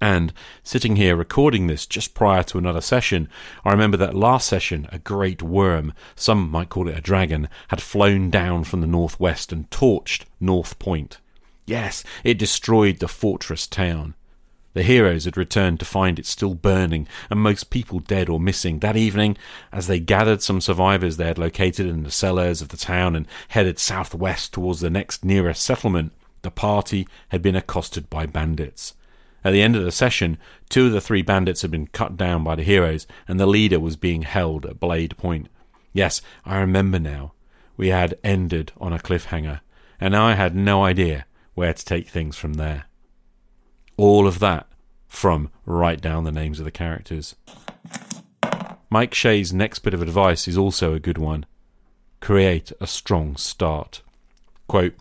And 0.00 0.32
sitting 0.62 0.96
here 0.96 1.14
recording 1.14 1.66
this 1.66 1.86
just 1.86 2.14
prior 2.14 2.42
to 2.44 2.58
another 2.58 2.80
session, 2.80 3.28
I 3.64 3.70
remember 3.70 3.98
that 3.98 4.14
last 4.14 4.48
session 4.48 4.88
a 4.90 4.98
great 4.98 5.42
worm, 5.42 5.92
some 6.14 6.50
might 6.50 6.70
call 6.70 6.88
it 6.88 6.96
a 6.96 7.02
dragon, 7.02 7.48
had 7.68 7.82
flown 7.82 8.30
down 8.30 8.64
from 8.64 8.80
the 8.80 8.86
northwest 8.86 9.52
and 9.52 9.68
torched 9.70 10.24
North 10.40 10.78
Point. 10.78 11.18
Yes, 11.66 12.02
it 12.24 12.38
destroyed 12.38 12.98
the 12.98 13.08
fortress 13.08 13.66
town. 13.66 14.14
The 14.72 14.82
heroes 14.84 15.24
had 15.24 15.36
returned 15.36 15.80
to 15.80 15.84
find 15.84 16.18
it 16.18 16.26
still 16.26 16.54
burning 16.54 17.08
and 17.28 17.40
most 17.40 17.70
people 17.70 17.98
dead 17.98 18.28
or 18.28 18.38
missing. 18.38 18.78
That 18.78 18.96
evening, 18.96 19.36
as 19.72 19.88
they 19.88 19.98
gathered 19.98 20.42
some 20.42 20.60
survivors 20.60 21.16
they 21.16 21.26
had 21.26 21.38
located 21.38 21.86
in 21.86 22.04
the 22.04 22.10
cellars 22.10 22.62
of 22.62 22.68
the 22.68 22.76
town 22.76 23.16
and 23.16 23.26
headed 23.48 23.78
southwest 23.78 24.52
towards 24.52 24.80
the 24.80 24.90
next 24.90 25.24
nearest 25.24 25.62
settlement, 25.62 26.12
the 26.42 26.50
party 26.50 27.06
had 27.30 27.42
been 27.42 27.56
accosted 27.56 28.08
by 28.08 28.26
bandits. 28.26 28.94
At 29.42 29.52
the 29.52 29.62
end 29.62 29.74
of 29.74 29.84
the 29.84 29.92
session, 29.92 30.38
two 30.68 30.86
of 30.86 30.92
the 30.92 31.00
three 31.00 31.22
bandits 31.22 31.62
had 31.62 31.70
been 31.70 31.86
cut 31.88 32.16
down 32.16 32.44
by 32.44 32.54
the 32.54 32.62
heroes, 32.62 33.06
and 33.26 33.40
the 33.40 33.46
leader 33.46 33.80
was 33.80 33.96
being 33.96 34.22
held 34.22 34.66
at 34.66 34.78
Blade 34.78 35.16
Point. 35.16 35.48
Yes, 35.92 36.20
I 36.44 36.58
remember 36.58 36.98
now. 36.98 37.32
We 37.76 37.88
had 37.88 38.18
ended 38.22 38.72
on 38.78 38.92
a 38.92 38.98
cliffhanger, 38.98 39.60
and 39.98 40.14
I 40.14 40.34
had 40.34 40.54
no 40.54 40.84
idea 40.84 41.24
where 41.54 41.72
to 41.72 41.84
take 41.84 42.08
things 42.08 42.36
from 42.36 42.54
there. 42.54 42.84
All 44.00 44.26
of 44.26 44.38
that 44.38 44.66
from 45.08 45.50
write 45.66 46.00
down 46.00 46.24
the 46.24 46.32
names 46.32 46.58
of 46.58 46.64
the 46.64 46.70
characters. 46.70 47.36
Mike 48.88 49.12
Shea's 49.12 49.52
next 49.52 49.80
bit 49.80 49.92
of 49.92 50.00
advice 50.00 50.48
is 50.48 50.56
also 50.56 50.94
a 50.94 50.98
good 50.98 51.18
one. 51.18 51.44
Create 52.20 52.72
a 52.80 52.86
strong 52.86 53.36
start. 53.36 54.00
Quote, 54.66 54.94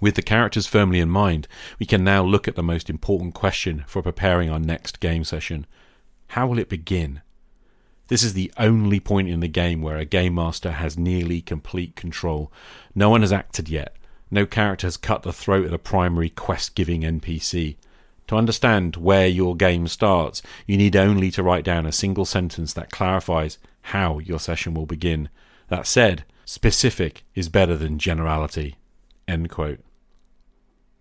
with 0.00 0.14
the 0.14 0.22
characters 0.22 0.66
firmly 0.66 0.98
in 0.98 1.10
mind, 1.10 1.46
we 1.78 1.84
can 1.84 2.04
now 2.04 2.24
look 2.24 2.48
at 2.48 2.56
the 2.56 2.62
most 2.62 2.88
important 2.88 3.34
question 3.34 3.84
for 3.86 4.00
preparing 4.00 4.48
our 4.48 4.58
next 4.58 5.00
game 5.00 5.24
session. 5.24 5.66
How 6.28 6.46
will 6.46 6.58
it 6.58 6.70
begin? 6.70 7.20
This 8.08 8.22
is 8.22 8.32
the 8.32 8.50
only 8.56 8.98
point 8.98 9.28
in 9.28 9.40
the 9.40 9.46
game 9.46 9.82
where 9.82 9.98
a 9.98 10.06
game 10.06 10.36
master 10.36 10.70
has 10.70 10.96
nearly 10.96 11.42
complete 11.42 11.96
control. 11.96 12.50
No 12.94 13.10
one 13.10 13.20
has 13.20 13.30
acted 13.30 13.68
yet. 13.68 13.94
No 14.30 14.46
character 14.46 14.86
has 14.86 14.96
cut 14.96 15.22
the 15.22 15.34
throat 15.34 15.66
of 15.66 15.74
a 15.74 15.78
primary 15.78 16.30
quest 16.30 16.74
giving 16.74 17.02
NPC. 17.02 17.76
To 18.32 18.38
understand 18.38 18.96
where 18.96 19.26
your 19.26 19.54
game 19.54 19.86
starts, 19.86 20.40
you 20.66 20.78
need 20.78 20.96
only 20.96 21.30
to 21.32 21.42
write 21.42 21.64
down 21.64 21.84
a 21.84 21.92
single 21.92 22.24
sentence 22.24 22.72
that 22.72 22.90
clarifies 22.90 23.58
how 23.82 24.20
your 24.20 24.40
session 24.40 24.72
will 24.72 24.86
begin. 24.86 25.28
That 25.68 25.86
said, 25.86 26.24
specific 26.46 27.24
is 27.34 27.50
better 27.50 27.76
than 27.76 27.98
generality. 27.98 28.76
End 29.28 29.50
quote. 29.50 29.80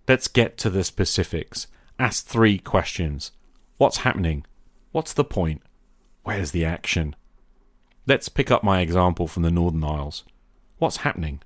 Let's 0.09 0.27
get 0.27 0.57
to 0.57 0.69
the 0.69 0.83
specifics. 0.83 1.67
Ask 1.97 2.25
three 2.25 2.59
questions. 2.59 3.31
What's 3.77 4.00
happening? 4.00 4.45
What's 4.91 5.13
the 5.13 5.23
point? 5.23 5.61
Where's 6.23 6.51
the 6.51 6.65
action? 6.65 7.15
Let's 8.05 8.27
pick 8.27 8.51
up 8.51 8.61
my 8.61 8.81
example 8.81 9.29
from 9.29 9.43
the 9.43 9.51
Northern 9.51 9.85
Isles. 9.85 10.25
What's 10.79 10.97
happening? 10.97 11.41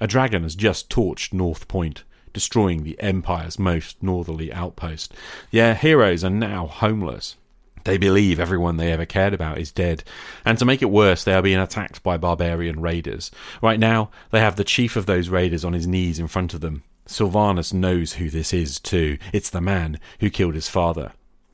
A 0.00 0.06
dragon 0.06 0.44
has 0.44 0.54
just 0.54 0.88
torched 0.88 1.34
North 1.34 1.68
Point, 1.68 2.04
destroying 2.34 2.82
the 2.82 3.00
Empire's 3.00 3.58
most 3.58 4.02
northerly 4.02 4.52
outpost. 4.52 5.14
Their 5.50 5.74
heroes 5.74 6.22
are 6.22 6.30
now 6.30 6.66
homeless. 6.66 7.36
They 7.84 7.96
believe 7.96 8.40
everyone 8.40 8.76
they 8.76 8.92
ever 8.92 9.06
cared 9.06 9.34
about 9.34 9.58
is 9.58 9.70
dead, 9.70 10.04
and 10.44 10.58
to 10.58 10.64
make 10.64 10.82
it 10.82 10.90
worse, 10.90 11.22
they 11.22 11.34
are 11.34 11.42
being 11.42 11.58
attacked 11.58 12.02
by 12.02 12.16
barbarian 12.16 12.80
raiders. 12.80 13.30
Right 13.62 13.78
now, 13.78 14.10
they 14.30 14.40
have 14.40 14.56
the 14.56 14.64
chief 14.64 14.96
of 14.96 15.06
those 15.06 15.28
raiders 15.28 15.64
on 15.64 15.74
his 15.74 15.86
knees 15.86 16.18
in 16.18 16.26
front 16.26 16.54
of 16.54 16.60
them. 16.60 16.82
Sylvanus 17.06 17.72
knows 17.74 18.14
who 18.14 18.30
this 18.30 18.54
is, 18.54 18.80
too. 18.80 19.18
It's 19.32 19.50
the 19.50 19.60
man 19.60 20.00
who 20.20 20.30
killed 20.30 20.54
his 20.54 20.68
father. 20.68 21.12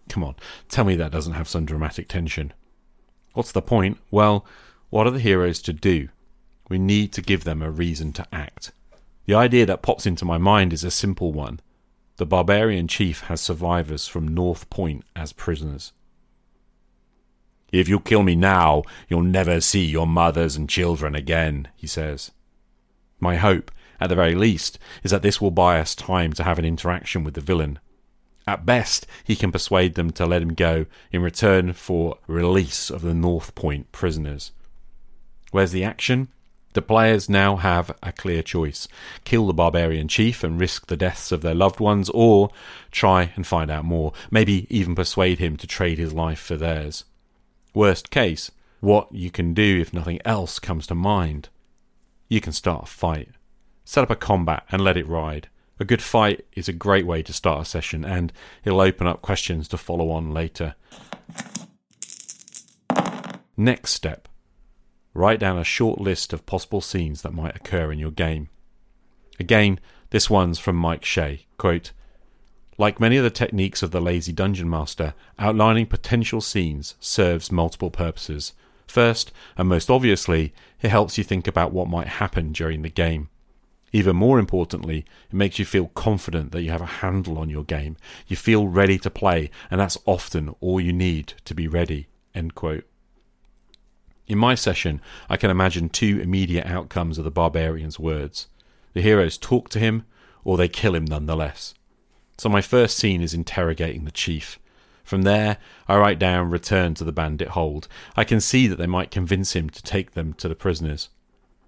Come 0.09 0.23
on, 0.23 0.37
tell 0.69 0.85
me 0.85 0.95
that 0.97 1.13
doesn't 1.13 1.35
have 1.35 1.49
some 1.49 1.67
dramatic 1.67 2.09
tension. 2.09 2.53
What's 3.33 3.53
the 3.53 3.63
point? 3.63 3.99
Well, 4.11 4.47
what 4.89 5.07
are 5.07 5.13
the 5.13 5.19
heroes 5.19 5.61
to 5.63 5.73
do? 5.73 6.09
We 6.69 6.79
need 6.79 7.13
to 7.15 7.23
give 7.23 7.43
them 7.43 7.61
a 7.61 7.71
reason 7.71 8.13
to 8.13 8.27
act. 8.33 8.71
The 9.31 9.37
idea 9.37 9.65
that 9.67 9.83
pops 9.83 10.07
into 10.07 10.25
my 10.25 10.39
mind 10.39 10.73
is 10.73 10.83
a 10.83 10.91
simple 10.91 11.33
one. 11.33 11.61
The 12.17 12.27
barbarian 12.27 12.89
chief 12.89 13.21
has 13.29 13.41
survivors 13.41 14.09
from 14.09 14.27
North 14.27 14.69
Point 14.71 15.05
as 15.15 15.33
prisoners. 15.33 15.93
If 17.71 17.89
you 17.89 18.01
kill 18.01 18.25
me 18.25 18.35
now, 18.35 18.83
you'll 19.09 19.23
never 19.23 19.61
see 19.61 19.85
your 19.85 20.09
mothers 20.09 20.57
and 20.57 20.69
children 20.69 21.15
again, 21.15 21.69
he 21.77 21.87
says. 21.87 22.33
My 23.21 23.37
hope 23.37 23.71
at 24.01 24.09
the 24.09 24.17
very 24.17 24.35
least, 24.35 24.81
is 25.05 25.13
that 25.13 25.23
this 25.23 25.41
will 25.41 25.53
buy 25.53 25.79
us 25.79 25.95
time 25.95 26.33
to 26.33 26.43
have 26.43 26.59
an 26.59 26.65
interaction 26.65 27.23
with 27.23 27.35
the 27.35 27.41
villain. 27.41 27.79
At 28.49 28.67
best, 28.67 29.07
he 29.23 29.37
can 29.37 29.53
persuade 29.53 29.95
them 29.95 30.11
to 30.15 30.27
let 30.27 30.43
him 30.43 30.55
go 30.55 30.87
in 31.13 31.23
return 31.23 31.73
for 31.75 32.19
release 32.27 32.91
of 32.91 33.03
the 33.03 33.15
North 33.15 33.55
Point 33.55 33.93
prisoners. 33.93 34.51
Where's 35.53 35.71
the 35.71 35.85
action? 35.85 36.31
The 36.73 36.83
players 36.83 37.29
now 37.29 37.57
have 37.57 37.91
a 38.03 38.13
clear 38.13 38.43
choice 38.43 38.87
kill 39.25 39.47
the 39.47 39.53
barbarian 39.53 40.09
chief 40.09 40.45
and 40.45 40.61
risk 40.61 40.87
the 40.87 40.97
deaths 40.97 41.33
of 41.33 41.43
their 41.43 41.55
loved 41.55 41.81
ones, 41.81 42.09
or 42.11 42.51
try 42.91 43.33
and 43.37 43.47
find 43.47 43.71
out 43.71 43.85
more, 43.85 44.13
maybe 44.31 44.67
even 44.71 44.95
persuade 44.95 45.39
him 45.39 45.57
to 45.57 45.67
trade 45.67 45.99
his 45.99 46.13
life 46.13 46.41
for 46.41 46.57
theirs. 46.57 47.05
Worst 47.75 48.11
case, 48.11 48.51
what 48.81 49.13
you 49.13 49.31
can 49.31 49.53
do 49.55 49.81
if 49.81 49.93
nothing 49.93 50.21
else 50.25 50.59
comes 50.59 50.87
to 50.87 50.95
mind. 50.95 51.49
You 52.29 52.41
can 52.41 52.53
start 52.53 52.85
a 52.85 52.87
fight 52.87 53.29
set 53.91 54.05
up 54.05 54.11
a 54.11 54.15
combat 54.15 54.63
and 54.71 54.83
let 54.83 54.97
it 54.97 55.09
ride. 55.09 55.49
A 55.81 55.85
good 55.85 56.01
fight 56.01 56.47
is 56.53 56.69
a 56.69 56.73
great 56.73 57.07
way 57.07 57.25
to 57.25 57.33
start 57.33 57.63
a 57.63 57.65
session, 57.65 58.05
and 58.05 58.33
it'll 58.63 58.81
open 58.81 59.09
up 59.09 59.21
questions 59.21 59.67
to 59.67 59.77
follow 59.77 60.13
on 60.13 60.33
later. 60.33 60.77
Next 63.57 63.91
step 63.91 64.29
write 65.15 65.41
down 65.41 65.59
a 65.59 65.65
short 65.65 66.01
list 66.01 66.33
of 66.33 66.47
possible 66.47 66.81
scenes 66.81 67.23
that 67.23 67.35
might 67.35 67.57
occur 67.57 67.93
in 67.93 67.99
your 67.99 68.11
game. 68.11 68.49
Again, 69.39 69.81
this 70.11 70.29
one's 70.29 70.59
from 70.59 70.77
Mike 70.77 71.05
Shea. 71.05 71.47
Quote, 71.57 71.93
like 72.79 72.99
many 72.99 73.19
of 73.19 73.25
the 73.25 73.31
techniques 73.31 73.83
of 73.83 73.91
the 73.91 74.01
lazy 74.01 74.33
dungeon 74.33 74.69
master, 74.69 75.13
outlining 75.39 75.85
potential 75.85 76.41
scenes 76.41 76.95
serves 76.99 77.53
multiple 77.53 77.91
purposes. 77.91 78.55
First, 78.87 79.33
and 79.57 79.69
most 79.69 79.91
obviously, 79.91 80.55
it 80.81 80.89
helps 80.89 81.19
you 81.19 81.23
think 81.23 81.47
about 81.47 81.73
what 81.73 81.89
might 81.89 82.09
happen 82.09 82.53
during 82.53 82.81
the 82.81 82.89
game. 82.89 83.29
Even 83.93 84.17
more 84.17 84.39
importantly, 84.39 85.05
it 85.29 85.35
makes 85.35 85.59
you 85.59 85.65
feel 85.65 85.89
confident 85.89 86.53
that 86.53 86.63
you 86.63 86.71
have 86.71 86.81
a 86.81 86.87
handle 86.87 87.39
on 87.39 87.51
your 87.51 87.65
game. 87.65 87.97
You 88.27 88.37
feel 88.37 88.67
ready 88.67 88.99
to 89.01 89.11
play, 89.11 89.51
and 89.71 89.81
that's 89.81 89.99
often 90.07 90.55
all 90.61 90.81
you 90.81 90.93
need 90.93 91.35
to 91.45 91.55
be 91.55 91.69
ready. 91.69 92.09
End 92.35 92.55
quote. 92.55 92.90
In 94.31 94.39
my 94.39 94.55
session, 94.55 95.01
I 95.29 95.37
can 95.37 95.51
imagine 95.51 95.89
two 95.89 96.21
immediate 96.21 96.65
outcomes 96.65 97.19
of 97.19 97.25
the 97.25 97.33
barbarian's 97.33 97.99
words. 97.99 98.47
The 98.93 99.03
heroes 99.03 99.37
talk 99.37 99.69
to 99.71 99.81
him, 99.81 100.05
or 100.45 100.57
they 100.57 100.69
kill 100.69 100.95
him 100.95 101.05
nonetheless. 101.05 101.75
So 102.39 102.49
my 102.49 102.61
first 102.61 102.97
scene 102.97 103.23
is 103.23 103.35
interrogating 103.35 104.05
the 104.05 104.13
chief. 104.13 104.61
From 105.03 105.23
there, 105.23 105.57
I 105.89 105.97
write 105.97 106.21
down 106.21 106.49
return 106.49 106.95
to 106.95 107.03
the 107.03 107.11
bandit 107.11 107.49
hold. 107.49 107.89
I 108.15 108.23
can 108.23 108.41
see 108.41 108.69
that 108.69 108.77
they 108.77 108.87
might 108.87 109.11
convince 109.11 109.57
him 109.57 109.69
to 109.69 109.83
take 109.83 110.13
them 110.13 110.35
to 110.35 110.47
the 110.47 110.55
prisoners. 110.55 111.09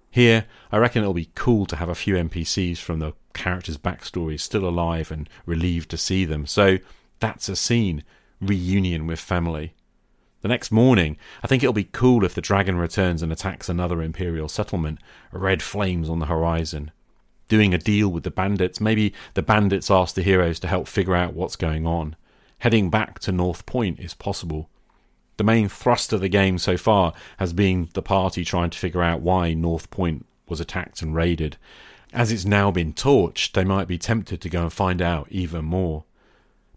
Here, 0.09 0.45
I 0.71 0.77
reckon 0.77 1.01
it'll 1.01 1.13
be 1.13 1.31
cool 1.35 1.65
to 1.65 1.75
have 1.75 1.89
a 1.89 1.95
few 1.95 2.15
NPCs 2.15 2.77
from 2.77 2.99
the 2.99 3.11
characters' 3.33 3.77
backstories 3.77 4.39
still 4.39 4.65
alive 4.65 5.11
and 5.11 5.27
relieved 5.45 5.89
to 5.89 5.97
see 5.97 6.23
them. 6.23 6.45
So 6.45 6.77
that's 7.19 7.49
a 7.49 7.57
scene 7.57 8.05
reunion 8.39 9.05
with 9.05 9.19
family. 9.19 9.73
The 10.43 10.49
next 10.49 10.71
morning, 10.71 11.15
I 11.41 11.47
think 11.47 11.63
it'll 11.63 11.71
be 11.71 11.85
cool 11.85 12.25
if 12.25 12.35
the 12.35 12.41
dragon 12.41 12.77
returns 12.77 13.23
and 13.23 13.31
attacks 13.31 13.69
another 13.69 14.01
Imperial 14.01 14.49
settlement, 14.49 14.99
red 15.31 15.63
flames 15.63 16.09
on 16.09 16.19
the 16.19 16.25
horizon. 16.25 16.91
Doing 17.47 17.73
a 17.73 17.77
deal 17.77 18.09
with 18.09 18.25
the 18.25 18.29
bandits, 18.29 18.81
maybe 18.81 19.13
the 19.35 19.41
bandits 19.41 19.89
ask 19.89 20.15
the 20.15 20.21
heroes 20.21 20.59
to 20.59 20.67
help 20.67 20.89
figure 20.89 21.15
out 21.15 21.33
what's 21.33 21.55
going 21.55 21.87
on. 21.87 22.17
Heading 22.59 22.89
back 22.89 23.19
to 23.19 23.31
North 23.31 23.65
Point 23.65 24.01
is 24.01 24.13
possible. 24.13 24.69
The 25.37 25.45
main 25.45 25.69
thrust 25.69 26.11
of 26.11 26.19
the 26.19 26.27
game 26.27 26.57
so 26.57 26.75
far 26.75 27.13
has 27.37 27.53
been 27.53 27.87
the 27.93 28.01
party 28.01 28.43
trying 28.43 28.69
to 28.71 28.77
figure 28.77 29.01
out 29.01 29.21
why 29.21 29.53
North 29.53 29.89
Point 29.91 30.25
was 30.49 30.59
attacked 30.59 31.01
and 31.01 31.15
raided. 31.15 31.55
As 32.11 32.33
it's 32.33 32.43
now 32.43 32.69
been 32.69 32.91
torched, 32.91 33.53
they 33.53 33.63
might 33.63 33.87
be 33.87 33.97
tempted 33.97 34.41
to 34.41 34.49
go 34.49 34.63
and 34.63 34.73
find 34.73 35.01
out 35.01 35.27
even 35.31 35.63
more. 35.63 36.03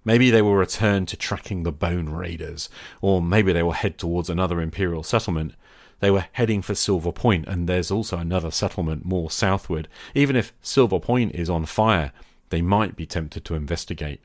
Maybe 0.07 0.31
they 0.31 0.41
will 0.41 0.55
return 0.55 1.05
to 1.07 1.17
tracking 1.17 1.65
the 1.65 1.73
Bone 1.73 2.09
Raiders, 2.09 2.69
or 3.03 3.21
maybe 3.21 3.53
they 3.53 3.65
will 3.65 3.73
head 3.73 3.99
towards 3.99 4.31
another 4.31 4.61
Imperial 4.61 5.03
settlement. 5.03 5.55
They 5.99 6.13
were 6.13 6.27
heading 6.31 6.63
for 6.63 6.77
Silver 6.77 7.11
Point, 7.11 7.49
and 7.49 7.69
there's 7.69 7.91
also 7.91 8.17
another 8.17 8.53
settlement 8.53 9.05
more 9.05 9.33
southward. 9.33 9.89
Even 10.15 10.37
if 10.37 10.53
Silver 10.63 11.01
Point 11.01 11.35
is 11.35 11.51
on 11.51 11.67
fire, 11.67 12.13
they 12.51 12.63
might 12.63 12.95
be 12.95 13.05
tempted 13.05 13.45
to 13.47 13.57
investigate. 13.57 14.21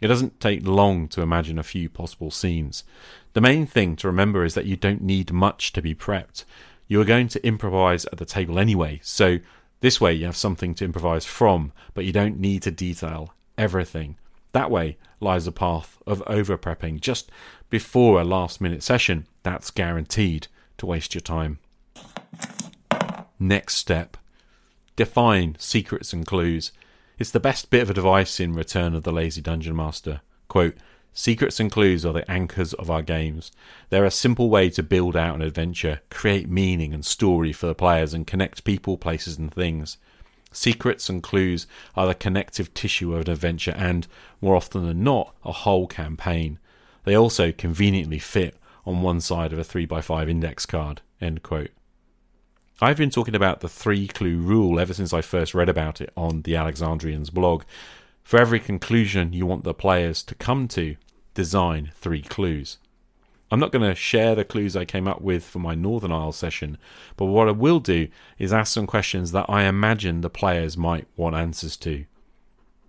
It 0.00 0.08
doesn't 0.08 0.40
take 0.40 0.66
long 0.66 1.06
to 1.08 1.22
imagine 1.22 1.60
a 1.60 1.62
few 1.62 1.88
possible 1.88 2.32
scenes. 2.32 2.82
The 3.34 3.40
main 3.40 3.66
thing 3.66 3.94
to 3.96 4.08
remember 4.08 4.44
is 4.44 4.54
that 4.54 4.66
you 4.66 4.74
don't 4.74 5.02
need 5.02 5.32
much 5.32 5.72
to 5.74 5.82
be 5.82 5.94
prepped. 5.94 6.44
You 6.88 7.00
are 7.00 7.04
going 7.04 7.28
to 7.28 7.46
improvise 7.46 8.04
at 8.06 8.18
the 8.18 8.24
table 8.24 8.58
anyway, 8.58 8.98
so 9.04 9.38
this 9.78 10.00
way 10.00 10.12
you 10.14 10.26
have 10.26 10.36
something 10.36 10.74
to 10.74 10.84
improvise 10.84 11.24
from, 11.24 11.72
but 11.94 12.04
you 12.04 12.12
don't 12.12 12.40
need 12.40 12.62
to 12.62 12.72
detail 12.72 13.32
everything. 13.56 14.16
That 14.52 14.70
way 14.70 14.96
lies 15.20 15.46
a 15.46 15.52
path 15.52 15.98
of 16.06 16.22
over 16.26 16.56
prepping 16.56 17.00
just 17.00 17.30
before 17.70 18.20
a 18.20 18.24
last 18.24 18.60
minute 18.60 18.82
session. 18.82 19.26
That's 19.42 19.70
guaranteed 19.70 20.48
to 20.78 20.86
waste 20.86 21.14
your 21.14 21.20
time. 21.20 21.58
Next 23.38 23.76
step 23.76 24.16
define 24.96 25.54
secrets 25.60 26.12
and 26.12 26.26
clues. 26.26 26.72
It's 27.20 27.30
the 27.30 27.38
best 27.38 27.70
bit 27.70 27.82
of 27.82 27.90
advice 27.90 28.40
in 28.40 28.52
Return 28.52 28.96
of 28.96 29.04
the 29.04 29.12
Lazy 29.12 29.40
Dungeon 29.40 29.76
Master. 29.76 30.22
Quote, 30.48 30.74
Secrets 31.12 31.60
and 31.60 31.70
clues 31.70 32.04
are 32.04 32.12
the 32.12 32.28
anchors 32.30 32.74
of 32.74 32.90
our 32.90 33.02
games. 33.02 33.52
They're 33.90 34.04
a 34.04 34.10
simple 34.10 34.50
way 34.50 34.70
to 34.70 34.82
build 34.82 35.16
out 35.16 35.36
an 35.36 35.42
adventure, 35.42 36.00
create 36.10 36.48
meaning 36.48 36.92
and 36.92 37.04
story 37.04 37.52
for 37.52 37.66
the 37.66 37.74
players, 37.76 38.12
and 38.12 38.26
connect 38.26 38.64
people, 38.64 38.98
places, 38.98 39.38
and 39.38 39.52
things. 39.52 39.98
Secrets 40.50 41.08
and 41.08 41.22
clues 41.22 41.66
are 41.94 42.06
the 42.06 42.14
connective 42.14 42.72
tissue 42.74 43.14
of 43.14 43.22
an 43.22 43.30
adventure 43.30 43.74
and, 43.76 44.06
more 44.40 44.56
often 44.56 44.86
than 44.86 45.04
not, 45.04 45.34
a 45.44 45.52
whole 45.52 45.86
campaign. 45.86 46.58
They 47.04 47.14
also 47.14 47.52
conveniently 47.52 48.18
fit 48.18 48.56
on 48.86 49.02
one 49.02 49.20
side 49.20 49.52
of 49.52 49.58
a 49.58 49.64
3x5 49.64 50.30
index 50.30 50.66
card. 50.66 51.02
End 51.20 51.42
quote. 51.42 51.70
I've 52.80 52.96
been 52.96 53.10
talking 53.10 53.34
about 53.34 53.60
the 53.60 53.68
three 53.68 54.06
clue 54.06 54.38
rule 54.38 54.78
ever 54.78 54.94
since 54.94 55.12
I 55.12 55.20
first 55.20 55.54
read 55.54 55.68
about 55.68 56.00
it 56.00 56.12
on 56.16 56.42
the 56.42 56.54
Alexandrian's 56.54 57.30
blog. 57.30 57.64
For 58.22 58.38
every 58.38 58.60
conclusion 58.60 59.32
you 59.32 59.46
want 59.46 59.64
the 59.64 59.74
players 59.74 60.22
to 60.24 60.34
come 60.34 60.68
to, 60.68 60.96
design 61.34 61.90
three 61.96 62.22
clues. 62.22 62.78
I'm 63.50 63.60
not 63.60 63.72
going 63.72 63.88
to 63.88 63.94
share 63.94 64.34
the 64.34 64.44
clues 64.44 64.76
I 64.76 64.84
came 64.84 65.08
up 65.08 65.22
with 65.22 65.42
for 65.42 65.58
my 65.58 65.74
Northern 65.74 66.12
Isle 66.12 66.32
session, 66.32 66.76
but 67.16 67.26
what 67.26 67.48
I 67.48 67.52
will 67.52 67.80
do 67.80 68.08
is 68.38 68.52
ask 68.52 68.72
some 68.72 68.86
questions 68.86 69.32
that 69.32 69.46
I 69.48 69.64
imagine 69.64 70.20
the 70.20 70.28
players 70.28 70.76
might 70.76 71.06
want 71.16 71.34
answers 71.34 71.76
to. 71.78 72.04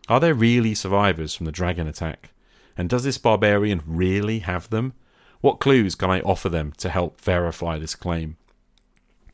Are 0.10 0.20
there 0.20 0.34
really 0.34 0.76
survivors 0.76 1.34
from 1.34 1.46
the 1.46 1.52
dragon 1.52 1.88
attack? 1.88 2.32
And 2.76 2.90
does 2.90 3.04
this 3.04 3.18
barbarian 3.18 3.82
really 3.86 4.40
have 4.40 4.70
them? 4.70 4.94
What 5.42 5.60
clues 5.60 5.96
can 5.96 6.10
I 6.10 6.20
offer 6.22 6.50
them 6.50 6.74
to 6.78 6.90
help 6.90 7.22
verify 7.22 7.78
this 7.78 7.96
claim? 7.96 8.36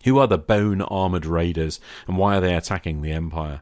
Who 0.03 0.19
are 0.19 0.27
the 0.27 0.37
bone 0.37 0.83
armoured 0.83 1.25
raiders 1.25 1.79
and 2.07 2.17
why 2.17 2.37
are 2.37 2.41
they 2.41 2.53
attacking 2.53 3.01
the 3.01 3.11
Empire? 3.11 3.61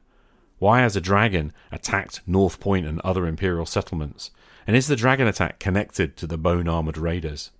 Why 0.59 0.81
has 0.81 0.95
a 0.95 1.01
dragon 1.01 1.53
attacked 1.71 2.21
North 2.25 2.59
Point 2.59 2.85
and 2.85 2.99
other 3.01 3.25
Imperial 3.25 3.65
settlements? 3.65 4.31
And 4.65 4.75
is 4.75 4.87
the 4.87 4.95
dragon 4.95 5.27
attack 5.27 5.59
connected 5.59 6.15
to 6.17 6.27
the 6.27 6.37
bone 6.37 6.67
armored 6.67 6.97
raiders? 6.97 7.51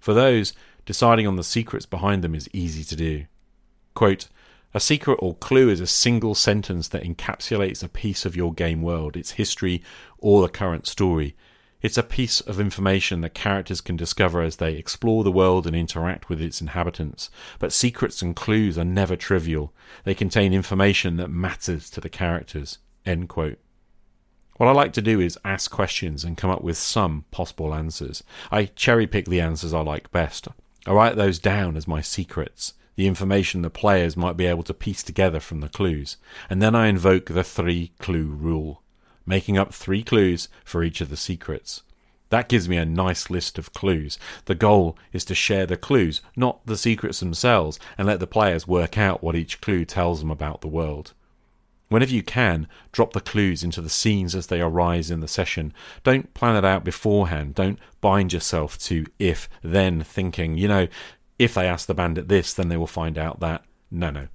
For 0.00 0.14
those, 0.14 0.52
deciding 0.84 1.26
on 1.26 1.36
the 1.36 1.44
secrets 1.44 1.86
behind 1.86 2.22
them 2.22 2.34
is 2.34 2.48
easy 2.52 2.84
to 2.84 2.96
do. 2.96 3.26
Quote, 3.94 4.28
a 4.74 4.80
secret 4.80 5.18
or 5.20 5.34
clue 5.36 5.70
is 5.70 5.80
a 5.80 5.86
single 5.86 6.34
sentence 6.34 6.88
that 6.88 7.02
encapsulates 7.02 7.82
a 7.82 7.88
piece 7.88 8.26
of 8.26 8.36
your 8.36 8.52
game 8.52 8.82
world, 8.82 9.16
its 9.16 9.32
history, 9.32 9.82
or 10.18 10.42
the 10.42 10.48
current 10.48 10.86
story. 10.86 11.34
It's 11.80 11.96
a 11.96 12.02
piece 12.02 12.40
of 12.42 12.60
information 12.60 13.20
that 13.22 13.32
characters 13.32 13.80
can 13.80 13.96
discover 13.96 14.42
as 14.42 14.56
they 14.56 14.74
explore 14.74 15.24
the 15.24 15.32
world 15.32 15.66
and 15.66 15.74
interact 15.74 16.28
with 16.28 16.42
its 16.42 16.60
inhabitants. 16.60 17.30
But 17.58 17.72
secrets 17.72 18.20
and 18.20 18.36
clues 18.36 18.76
are 18.76 18.84
never 18.84 19.16
trivial. 19.16 19.72
They 20.04 20.14
contain 20.14 20.52
information 20.52 21.16
that 21.16 21.30
matters 21.30 21.88
to 21.90 22.00
the 22.00 22.10
characters. 22.10 22.78
End 23.04 23.28
quote. 23.28 23.58
What 24.56 24.68
I 24.68 24.72
like 24.72 24.92
to 24.94 25.02
do 25.02 25.20
is 25.20 25.38
ask 25.44 25.70
questions 25.70 26.24
and 26.24 26.36
come 26.36 26.50
up 26.50 26.62
with 26.62 26.78
some 26.78 27.24
possible 27.30 27.74
answers. 27.74 28.24
I 28.50 28.66
cherry 28.66 29.06
pick 29.06 29.26
the 29.26 29.40
answers 29.40 29.74
I 29.74 29.80
like 29.80 30.10
best. 30.10 30.48
I 30.86 30.92
write 30.92 31.16
those 31.16 31.38
down 31.38 31.76
as 31.76 31.86
my 31.86 32.00
secrets, 32.00 32.72
the 32.94 33.06
information 33.06 33.60
the 33.60 33.70
players 33.70 34.16
might 34.16 34.36
be 34.36 34.46
able 34.46 34.62
to 34.62 34.72
piece 34.72 35.02
together 35.02 35.40
from 35.40 35.60
the 35.60 35.68
clues, 35.68 36.16
and 36.48 36.62
then 36.62 36.74
I 36.74 36.86
invoke 36.86 37.26
the 37.26 37.44
three 37.44 37.92
clue 37.98 38.24
rule, 38.24 38.82
making 39.26 39.58
up 39.58 39.74
three 39.74 40.02
clues 40.02 40.48
for 40.64 40.82
each 40.82 41.02
of 41.02 41.10
the 41.10 41.16
secrets. 41.16 41.82
That 42.30 42.48
gives 42.48 42.68
me 42.68 42.78
a 42.78 42.86
nice 42.86 43.28
list 43.28 43.58
of 43.58 43.74
clues. 43.74 44.18
The 44.46 44.54
goal 44.54 44.96
is 45.12 45.24
to 45.26 45.34
share 45.34 45.66
the 45.66 45.76
clues, 45.76 46.22
not 46.34 46.64
the 46.66 46.78
secrets 46.78 47.20
themselves, 47.20 47.78
and 47.98 48.06
let 48.06 48.20
the 48.20 48.26
players 48.26 48.66
work 48.66 48.96
out 48.96 49.22
what 49.22 49.36
each 49.36 49.60
clue 49.60 49.84
tells 49.84 50.20
them 50.20 50.30
about 50.30 50.62
the 50.62 50.68
world. 50.68 51.12
Whenever 51.88 52.12
you 52.12 52.22
can, 52.22 52.66
drop 52.90 53.12
the 53.12 53.20
clues 53.20 53.62
into 53.62 53.80
the 53.80 53.88
scenes 53.88 54.34
as 54.34 54.48
they 54.48 54.60
arise 54.60 55.10
in 55.10 55.20
the 55.20 55.28
session. 55.28 55.72
Don't 56.02 56.34
plan 56.34 56.56
it 56.56 56.64
out 56.64 56.82
beforehand. 56.82 57.54
Don't 57.54 57.78
bind 58.00 58.32
yourself 58.32 58.76
to 58.78 59.06
if 59.18 59.48
then 59.62 60.02
thinking, 60.02 60.58
you 60.58 60.66
know, 60.66 60.88
if 61.38 61.54
they 61.54 61.68
ask 61.68 61.86
the 61.86 61.94
bandit 61.94 62.28
this, 62.28 62.52
then 62.52 62.68
they 62.68 62.76
will 62.76 62.86
find 62.86 63.16
out 63.16 63.40
that. 63.40 63.64
No, 63.90 64.10
no. 64.10 64.28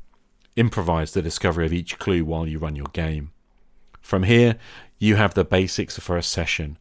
Improvise 0.55 1.11
the 1.11 1.21
discovery 1.21 1.65
of 1.65 1.73
each 1.73 1.99
clue 1.99 2.23
while 2.23 2.47
you 2.47 2.59
run 2.59 2.75
your 2.75 2.87
game. 2.93 3.31
From 4.01 4.23
here, 4.23 4.57
you 4.97 5.15
have 5.15 5.33
the 5.33 5.43
basics 5.43 5.99
for 5.99 6.17
a 6.17 6.23
session. 6.23 6.77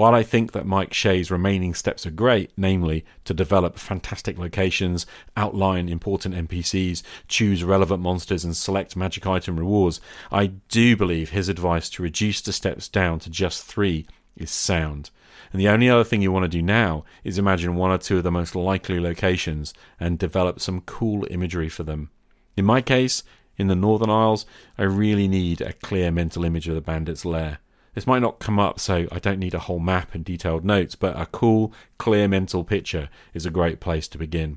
While 0.00 0.14
I 0.14 0.22
think 0.22 0.52
that 0.52 0.64
Mike 0.64 0.94
Shea's 0.94 1.30
remaining 1.30 1.74
steps 1.74 2.06
are 2.06 2.10
great, 2.10 2.52
namely 2.56 3.04
to 3.26 3.34
develop 3.34 3.76
fantastic 3.76 4.38
locations, 4.38 5.04
outline 5.36 5.90
important 5.90 6.34
NPCs, 6.48 7.02
choose 7.28 7.62
relevant 7.62 8.02
monsters, 8.02 8.42
and 8.42 8.56
select 8.56 8.96
magic 8.96 9.26
item 9.26 9.58
rewards, 9.58 10.00
I 10.32 10.52
do 10.70 10.96
believe 10.96 11.28
his 11.28 11.50
advice 11.50 11.90
to 11.90 12.02
reduce 12.02 12.40
the 12.40 12.54
steps 12.54 12.88
down 12.88 13.18
to 13.18 13.28
just 13.28 13.66
three 13.66 14.06
is 14.34 14.50
sound. 14.50 15.10
And 15.52 15.60
the 15.60 15.68
only 15.68 15.90
other 15.90 16.04
thing 16.04 16.22
you 16.22 16.32
want 16.32 16.44
to 16.44 16.48
do 16.48 16.62
now 16.62 17.04
is 17.22 17.36
imagine 17.36 17.74
one 17.74 17.90
or 17.90 17.98
two 17.98 18.16
of 18.16 18.22
the 18.22 18.30
most 18.30 18.56
likely 18.56 18.98
locations 18.98 19.74
and 20.00 20.18
develop 20.18 20.60
some 20.60 20.80
cool 20.80 21.26
imagery 21.30 21.68
for 21.68 21.82
them. 21.82 22.08
In 22.56 22.64
my 22.64 22.80
case, 22.80 23.22
in 23.58 23.66
the 23.66 23.76
Northern 23.76 24.08
Isles, 24.08 24.46
I 24.78 24.84
really 24.84 25.28
need 25.28 25.60
a 25.60 25.74
clear 25.74 26.10
mental 26.10 26.46
image 26.46 26.68
of 26.68 26.74
the 26.74 26.80
bandit's 26.80 27.26
lair. 27.26 27.58
This 28.00 28.06
might 28.06 28.22
not 28.22 28.38
come 28.38 28.58
up, 28.58 28.80
so 28.80 29.06
I 29.12 29.18
don't 29.18 29.38
need 29.38 29.52
a 29.52 29.58
whole 29.58 29.78
map 29.78 30.14
and 30.14 30.24
detailed 30.24 30.64
notes, 30.64 30.94
but 30.94 31.20
a 31.20 31.26
cool, 31.26 31.70
clear 31.98 32.28
mental 32.28 32.64
picture 32.64 33.10
is 33.34 33.44
a 33.44 33.50
great 33.50 33.78
place 33.78 34.08
to 34.08 34.16
begin. 34.16 34.56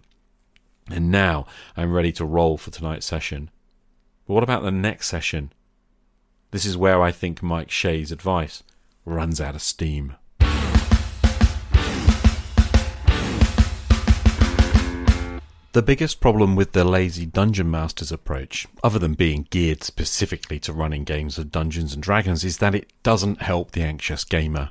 And 0.89 1.11
now 1.11 1.45
I'm 1.75 1.91
ready 1.91 2.13
to 2.13 2.25
roll 2.25 2.57
for 2.57 2.71
tonight's 2.71 3.05
session. 3.05 3.49
But 4.25 4.35
what 4.35 4.43
about 4.43 4.63
the 4.63 4.71
next 4.71 5.09
session? 5.09 5.51
This 6.51 6.63
is 6.63 6.77
where 6.77 7.01
I 7.01 7.11
think 7.11 7.43
Mike 7.43 7.69
Shea's 7.69 8.13
advice 8.13 8.63
runs 9.03 9.41
out 9.41 9.55
of 9.55 9.61
steam. 9.61 10.15
The 15.73 15.81
biggest 15.81 16.21
problem 16.21 16.55
with 16.55 16.73
the 16.73 16.83
lazy 16.83 17.25
Dungeon 17.25 17.71
Master's 17.71 18.11
approach, 18.11 18.67
other 18.83 18.99
than 18.99 19.15
being 19.15 19.47
geared 19.49 19.83
specifically 19.83 20.59
to 20.59 20.71
running 20.71 21.03
games 21.03 21.39
of 21.39 21.51
Dungeons 21.51 21.95
and 21.95 22.03
Dragons, 22.03 22.43
is 22.43 22.59
that 22.59 22.75
it 22.75 22.93
doesn't 23.01 23.41
help 23.41 23.71
the 23.71 23.81
anxious 23.81 24.23
gamer. 24.23 24.69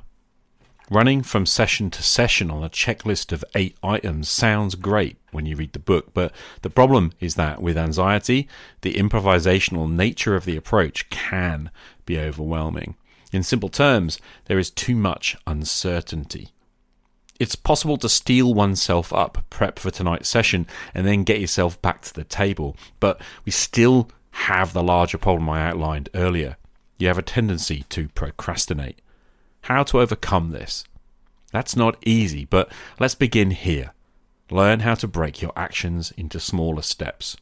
Running 0.89 1.21
from 1.21 1.45
session 1.45 1.91
to 1.91 2.01
session 2.01 2.49
on 2.49 2.63
a 2.63 2.69
checklist 2.69 3.33
of 3.33 3.43
eight 3.53 3.75
items 3.83 4.29
sounds 4.29 4.75
great 4.75 5.17
when 5.33 5.45
you 5.45 5.57
read 5.57 5.73
the 5.73 5.79
book, 5.79 6.13
but 6.13 6.31
the 6.61 6.69
problem 6.69 7.11
is 7.19 7.35
that 7.35 7.61
with 7.61 7.77
anxiety, 7.77 8.47
the 8.79 8.93
improvisational 8.93 9.91
nature 9.91 10.37
of 10.37 10.45
the 10.45 10.55
approach 10.55 11.09
can 11.09 11.69
be 12.05 12.17
overwhelming. 12.17 12.95
In 13.33 13.43
simple 13.43 13.67
terms, 13.67 14.19
there 14.45 14.57
is 14.57 14.69
too 14.69 14.95
much 14.95 15.35
uncertainty. 15.45 16.53
It's 17.43 17.55
possible 17.55 17.97
to 17.97 18.07
steel 18.07 18.53
oneself 18.53 19.11
up, 19.11 19.43
prep 19.49 19.77
for 19.77 19.91
tonight's 19.91 20.29
session, 20.29 20.65
and 20.93 21.05
then 21.05 21.25
get 21.25 21.41
yourself 21.41 21.81
back 21.81 22.01
to 22.03 22.13
the 22.13 22.23
table, 22.23 22.77
but 23.01 23.19
we 23.43 23.51
still 23.51 24.09
have 24.31 24.71
the 24.71 24.81
larger 24.81 25.17
problem 25.17 25.49
I 25.49 25.67
outlined 25.67 26.07
earlier. 26.15 26.55
You 26.97 27.09
have 27.09 27.17
a 27.17 27.21
tendency 27.21 27.83
to 27.89 28.07
procrastinate. 28.07 29.01
How 29.63 29.83
to 29.83 29.99
overcome 29.99 30.51
this? 30.51 30.85
That's 31.51 31.75
not 31.75 31.97
easy, 32.05 32.45
but 32.45 32.71
let's 32.97 33.13
begin 33.13 33.51
here. 33.51 33.91
Learn 34.49 34.79
how 34.79 34.95
to 34.95 35.05
break 35.05 35.41
your 35.41 35.51
actions 35.53 36.13
into 36.15 36.39
smaller 36.39 36.81
steps. 36.81 37.35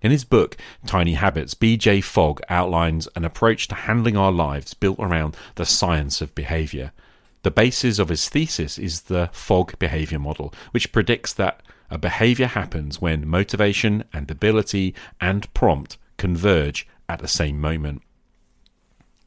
In 0.00 0.12
his 0.12 0.24
book, 0.24 0.56
Tiny 0.86 1.12
Habits, 1.12 1.52
BJ 1.52 2.02
Fogg 2.02 2.40
outlines 2.48 3.06
an 3.14 3.26
approach 3.26 3.68
to 3.68 3.74
handling 3.74 4.16
our 4.16 4.32
lives 4.32 4.72
built 4.72 4.98
around 4.98 5.36
the 5.56 5.66
science 5.66 6.22
of 6.22 6.34
behavior. 6.34 6.92
The 7.44 7.50
basis 7.50 7.98
of 7.98 8.08
his 8.08 8.30
thesis 8.30 8.78
is 8.78 9.02
the 9.02 9.28
Fogg 9.30 9.78
behavior 9.78 10.18
model, 10.18 10.54
which 10.70 10.92
predicts 10.92 11.34
that 11.34 11.62
a 11.90 11.98
behavior 11.98 12.46
happens 12.46 13.02
when 13.02 13.28
motivation 13.28 14.04
and 14.14 14.30
ability 14.30 14.94
and 15.20 15.52
prompt 15.52 15.98
converge 16.16 16.88
at 17.06 17.18
the 17.18 17.28
same 17.28 17.60
moment. 17.60 18.00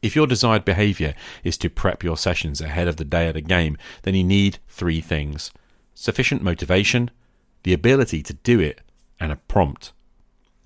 If 0.01 0.15
your 0.15 0.25
desired 0.25 0.65
behavior 0.65 1.13
is 1.43 1.59
to 1.59 1.69
prep 1.69 2.03
your 2.03 2.17
sessions 2.17 2.59
ahead 2.59 2.87
of 2.87 2.97
the 2.97 3.05
day 3.05 3.27
of 3.27 3.35
the 3.35 3.41
game, 3.41 3.77
then 4.01 4.15
you 4.15 4.23
need 4.23 4.57
three 4.67 4.99
things 4.99 5.51
sufficient 5.93 6.41
motivation, 6.41 7.11
the 7.61 7.73
ability 7.73 8.23
to 8.23 8.33
do 8.33 8.59
it, 8.59 8.81
and 9.19 9.31
a 9.31 9.35
prompt. 9.35 9.93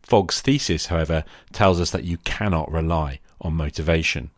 Fogg's 0.02 0.40
thesis, 0.40 0.86
however, 0.86 1.26
tells 1.52 1.82
us 1.82 1.92
that 1.92 2.06
you 2.06 2.18
cannot 2.20 2.72
rely 2.72 3.20
on 3.42 3.54
motivation. 3.56 4.32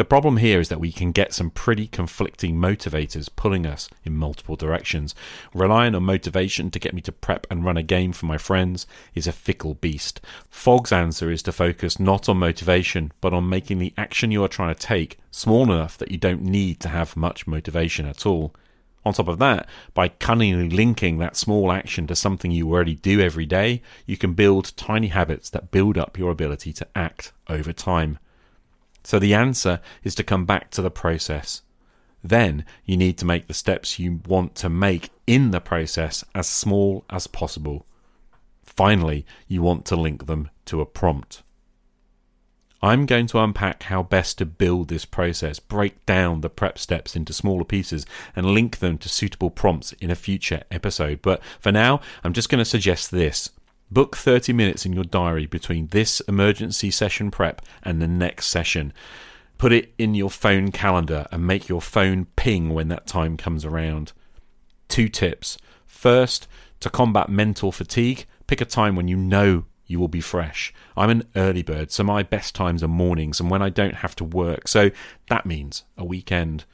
The 0.00 0.04
problem 0.06 0.38
here 0.38 0.60
is 0.60 0.70
that 0.70 0.80
we 0.80 0.92
can 0.92 1.12
get 1.12 1.34
some 1.34 1.50
pretty 1.50 1.86
conflicting 1.86 2.54
motivators 2.56 3.28
pulling 3.36 3.66
us 3.66 3.90
in 4.02 4.16
multiple 4.16 4.56
directions. 4.56 5.14
Relying 5.52 5.94
on 5.94 6.04
motivation 6.04 6.70
to 6.70 6.78
get 6.78 6.94
me 6.94 7.02
to 7.02 7.12
prep 7.12 7.46
and 7.50 7.66
run 7.66 7.76
a 7.76 7.82
game 7.82 8.14
for 8.14 8.24
my 8.24 8.38
friends 8.38 8.86
is 9.14 9.26
a 9.26 9.30
fickle 9.30 9.74
beast. 9.74 10.22
Fogg's 10.48 10.90
answer 10.90 11.30
is 11.30 11.42
to 11.42 11.52
focus 11.52 12.00
not 12.00 12.30
on 12.30 12.38
motivation, 12.38 13.12
but 13.20 13.34
on 13.34 13.50
making 13.50 13.78
the 13.78 13.92
action 13.98 14.30
you 14.30 14.42
are 14.42 14.48
trying 14.48 14.74
to 14.74 14.80
take 14.80 15.18
small 15.30 15.64
enough 15.64 15.98
that 15.98 16.10
you 16.10 16.16
don't 16.16 16.40
need 16.40 16.80
to 16.80 16.88
have 16.88 17.14
much 17.14 17.46
motivation 17.46 18.06
at 18.06 18.24
all. 18.24 18.54
On 19.04 19.12
top 19.12 19.28
of 19.28 19.38
that, 19.40 19.68
by 19.92 20.08
cunningly 20.08 20.70
linking 20.70 21.18
that 21.18 21.36
small 21.36 21.70
action 21.70 22.06
to 22.06 22.16
something 22.16 22.50
you 22.50 22.70
already 22.72 22.94
do 22.94 23.20
every 23.20 23.44
day, 23.44 23.82
you 24.06 24.16
can 24.16 24.32
build 24.32 24.74
tiny 24.78 25.08
habits 25.08 25.50
that 25.50 25.70
build 25.70 25.98
up 25.98 26.18
your 26.18 26.30
ability 26.30 26.72
to 26.72 26.88
act 26.94 27.34
over 27.50 27.74
time. 27.74 28.18
So 29.02 29.18
the 29.18 29.34
answer 29.34 29.80
is 30.04 30.14
to 30.16 30.24
come 30.24 30.44
back 30.44 30.70
to 30.72 30.82
the 30.82 30.90
process. 30.90 31.62
Then 32.22 32.64
you 32.84 32.96
need 32.96 33.16
to 33.18 33.24
make 33.24 33.46
the 33.46 33.54
steps 33.54 33.98
you 33.98 34.20
want 34.26 34.54
to 34.56 34.68
make 34.68 35.10
in 35.26 35.50
the 35.50 35.60
process 35.60 36.24
as 36.34 36.48
small 36.48 37.04
as 37.08 37.26
possible. 37.26 37.86
Finally, 38.62 39.24
you 39.48 39.62
want 39.62 39.84
to 39.86 39.96
link 39.96 40.26
them 40.26 40.50
to 40.66 40.80
a 40.80 40.86
prompt. 40.86 41.42
I'm 42.82 43.04
going 43.04 43.26
to 43.26 43.38
unpack 43.38 43.84
how 43.84 44.02
best 44.02 44.38
to 44.38 44.46
build 44.46 44.88
this 44.88 45.04
process, 45.04 45.58
break 45.58 46.06
down 46.06 46.40
the 46.40 46.48
prep 46.48 46.78
steps 46.78 47.14
into 47.14 47.34
smaller 47.34 47.64
pieces, 47.64 48.06
and 48.34 48.46
link 48.46 48.78
them 48.78 48.96
to 48.98 49.08
suitable 49.08 49.50
prompts 49.50 49.92
in 49.94 50.10
a 50.10 50.14
future 50.14 50.62
episode. 50.70 51.20
But 51.20 51.42
for 51.58 51.72
now, 51.72 52.00
I'm 52.24 52.32
just 52.32 52.48
going 52.48 52.60
to 52.60 52.64
suggest 52.64 53.10
this. 53.10 53.50
Book 53.92 54.16
30 54.16 54.52
minutes 54.52 54.86
in 54.86 54.92
your 54.92 55.02
diary 55.02 55.46
between 55.46 55.88
this 55.88 56.20
emergency 56.28 56.92
session 56.92 57.28
prep 57.28 57.60
and 57.82 58.00
the 58.00 58.06
next 58.06 58.46
session. 58.46 58.92
Put 59.58 59.72
it 59.72 59.92
in 59.98 60.14
your 60.14 60.30
phone 60.30 60.70
calendar 60.70 61.26
and 61.32 61.44
make 61.44 61.68
your 61.68 61.80
phone 61.80 62.26
ping 62.36 62.70
when 62.70 62.86
that 62.88 63.08
time 63.08 63.36
comes 63.36 63.64
around. 63.64 64.12
Two 64.88 65.08
tips. 65.08 65.58
First, 65.86 66.46
to 66.78 66.88
combat 66.88 67.28
mental 67.28 67.72
fatigue, 67.72 68.26
pick 68.46 68.60
a 68.60 68.64
time 68.64 68.94
when 68.94 69.08
you 69.08 69.16
know 69.16 69.64
you 69.86 69.98
will 69.98 70.08
be 70.08 70.20
fresh. 70.20 70.72
I'm 70.96 71.10
an 71.10 71.24
early 71.34 71.62
bird, 71.62 71.90
so 71.90 72.04
my 72.04 72.22
best 72.22 72.54
times 72.54 72.84
are 72.84 72.88
mornings 72.88 73.40
and 73.40 73.50
when 73.50 73.60
I 73.60 73.70
don't 73.70 73.96
have 73.96 74.14
to 74.16 74.24
work, 74.24 74.68
so 74.68 74.92
that 75.28 75.46
means 75.46 75.82
a 75.98 76.04
weekend. 76.04 76.64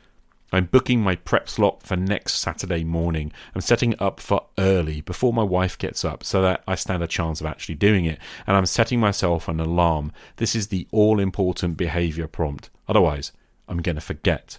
I'm 0.56 0.64
booking 0.64 1.02
my 1.02 1.16
prep 1.16 1.50
slot 1.50 1.82
for 1.82 1.96
next 1.96 2.38
Saturday 2.38 2.82
morning. 2.82 3.30
I'm 3.54 3.60
setting 3.60 3.94
up 3.98 4.20
for 4.20 4.46
early 4.56 5.02
before 5.02 5.34
my 5.34 5.42
wife 5.42 5.76
gets 5.76 6.02
up 6.02 6.24
so 6.24 6.40
that 6.40 6.64
I 6.66 6.76
stand 6.76 7.02
a 7.02 7.06
chance 7.06 7.42
of 7.42 7.46
actually 7.46 7.74
doing 7.74 8.06
it. 8.06 8.18
And 8.46 8.56
I'm 8.56 8.64
setting 8.64 8.98
myself 8.98 9.48
an 9.48 9.60
alarm. 9.60 10.12
This 10.36 10.54
is 10.54 10.68
the 10.68 10.88
all 10.92 11.20
important 11.20 11.76
behavior 11.76 12.26
prompt. 12.26 12.70
Otherwise, 12.88 13.32
I'm 13.68 13.82
going 13.82 13.96
to 13.96 14.00
forget. 14.00 14.58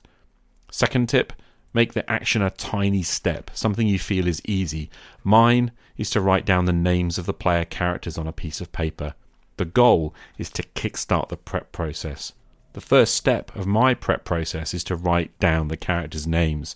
Second 0.70 1.10
tip 1.10 1.34
make 1.74 1.94
the 1.94 2.08
action 2.08 2.44
a 2.44 2.52
tiny 2.52 3.02
step, 3.02 3.50
something 3.56 3.88
you 3.88 3.98
feel 3.98 4.28
is 4.28 4.40
easy. 4.46 4.92
Mine 5.24 5.72
is 5.98 6.12
to 6.12 6.22
write 6.22 6.46
down 6.46 6.66
the 6.66 6.74
names 6.74 7.18
of 7.18 7.26
the 7.26 7.34
player 7.34 7.66
characters 7.66 8.20
on 8.20 8.28
a 8.28 8.32
piece 8.32 8.62
of 8.62 8.72
paper. 8.72 9.16
The 9.58 9.66
goal 9.66 10.14
is 10.38 10.52
to 10.52 10.64
kickstart 10.76 11.30
the 11.30 11.38
prep 11.38 11.72
process. 11.72 12.34
The 12.78 12.82
first 12.82 13.16
step 13.16 13.56
of 13.56 13.66
my 13.66 13.96
prep 13.96 14.24
process 14.24 14.72
is 14.72 14.84
to 14.84 14.96
write 14.96 15.40
down 15.40 15.68
the 15.68 15.76
characters' 15.76 16.28
names. 16.28 16.76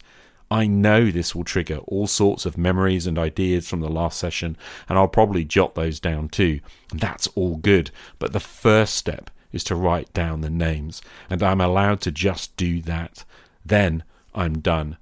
I 0.50 0.66
know 0.66 1.12
this 1.12 1.36
will 1.36 1.44
trigger 1.44 1.78
all 1.86 2.08
sorts 2.08 2.44
of 2.44 2.58
memories 2.58 3.06
and 3.06 3.20
ideas 3.20 3.70
from 3.70 3.82
the 3.82 3.88
last 3.88 4.18
session, 4.18 4.58
and 4.90 4.98
I'll 4.98 5.08
probably 5.08 5.46
jot 5.46 5.76
those 5.76 6.00
down 6.00 6.30
too. 6.30 6.60
That's 6.92 7.28
all 7.36 7.58
good, 7.58 7.92
but 8.18 8.34
the 8.34 8.40
first 8.40 8.96
step 8.96 9.30
is 9.52 9.64
to 9.66 9.76
write 9.76 10.12
down 10.12 10.42
the 10.42 10.50
names, 10.50 11.04
and 11.30 11.44
I'm 11.44 11.62
allowed 11.62 12.02
to 12.02 12.12
just 12.12 12.58
do 12.58 12.82
that. 12.82 13.24
Then 13.64 14.04
I'm 14.34 14.58
done. 14.58 14.98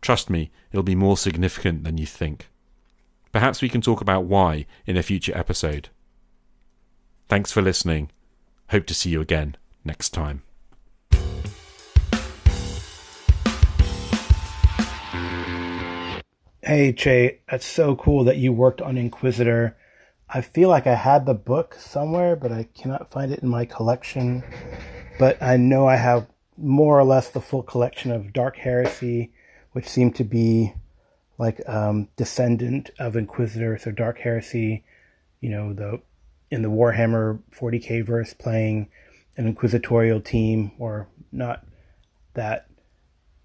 Trust 0.00 0.30
me, 0.30 0.50
it'll 0.72 0.82
be 0.82 0.94
more 0.94 1.18
significant 1.18 1.84
than 1.84 1.98
you 1.98 2.06
think. 2.06 2.48
Perhaps 3.32 3.60
we 3.60 3.68
can 3.68 3.82
talk 3.82 4.00
about 4.00 4.24
why 4.24 4.64
in 4.86 4.96
a 4.96 5.02
future 5.02 5.36
episode. 5.36 5.90
Thanks 7.28 7.52
for 7.52 7.60
listening. 7.60 8.10
Hope 8.70 8.86
to 8.86 8.94
see 8.94 9.10
you 9.10 9.20
again 9.20 9.54
next 9.84 10.10
time. 10.10 10.42
Hey, 16.62 16.92
Che, 16.92 17.40
that's 17.50 17.64
so 17.64 17.96
cool 17.96 18.24
that 18.24 18.36
you 18.36 18.52
worked 18.52 18.82
on 18.82 18.98
Inquisitor. 18.98 19.76
I 20.28 20.42
feel 20.42 20.68
like 20.68 20.86
I 20.86 20.96
had 20.96 21.24
the 21.24 21.32
book 21.32 21.74
somewhere, 21.74 22.36
but 22.36 22.52
I 22.52 22.68
cannot 22.74 23.10
find 23.10 23.32
it 23.32 23.38
in 23.38 23.48
my 23.48 23.64
collection. 23.64 24.44
But 25.18 25.42
I 25.42 25.56
know 25.56 25.88
I 25.88 25.96
have 25.96 26.26
more 26.58 26.98
or 26.98 27.04
less 27.04 27.30
the 27.30 27.40
full 27.40 27.62
collection 27.62 28.10
of 28.10 28.34
Dark 28.34 28.56
Heresy, 28.56 29.32
which 29.72 29.88
seemed 29.88 30.16
to 30.16 30.24
be 30.24 30.74
like 31.38 31.66
um, 31.66 32.08
descendant 32.16 32.90
of 32.98 33.16
Inquisitor. 33.16 33.78
So 33.78 33.90
Dark 33.90 34.18
Heresy, 34.18 34.84
you 35.40 35.48
know, 35.48 35.72
the 35.72 36.02
in 36.50 36.62
the 36.62 36.68
Warhammer 36.68 37.40
40k 37.58 38.04
verse 38.04 38.34
playing 38.34 38.88
an 39.38 39.46
inquisitorial 39.46 40.20
team, 40.20 40.72
or 40.78 41.08
not 41.32 41.64
that. 42.34 42.66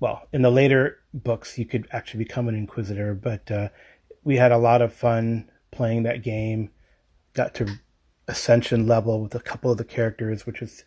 Well, 0.02 0.24
in 0.34 0.42
the 0.42 0.52
later 0.52 0.98
books, 1.14 1.58
you 1.58 1.66
could 1.66 1.88
actually 1.92 2.26
become 2.26 2.50
an 2.50 2.56
inquisitor, 2.56 3.14
but 3.14 3.50
uh, 3.50 3.70
we 4.26 4.36
had 4.36 4.52
a 4.52 4.58
lot 4.58 4.82
of 4.82 4.94
fun 4.94 5.50
playing 5.72 6.04
that 6.04 6.24
game. 6.24 6.72
Got 7.34 7.54
to 7.56 7.80
ascension 8.28 8.86
level 8.86 9.22
with 9.22 9.36
a 9.36 9.40
couple 9.40 9.72
of 9.72 9.78
the 9.78 9.86
characters, 9.86 10.46
which 10.46 10.60
was 10.60 10.84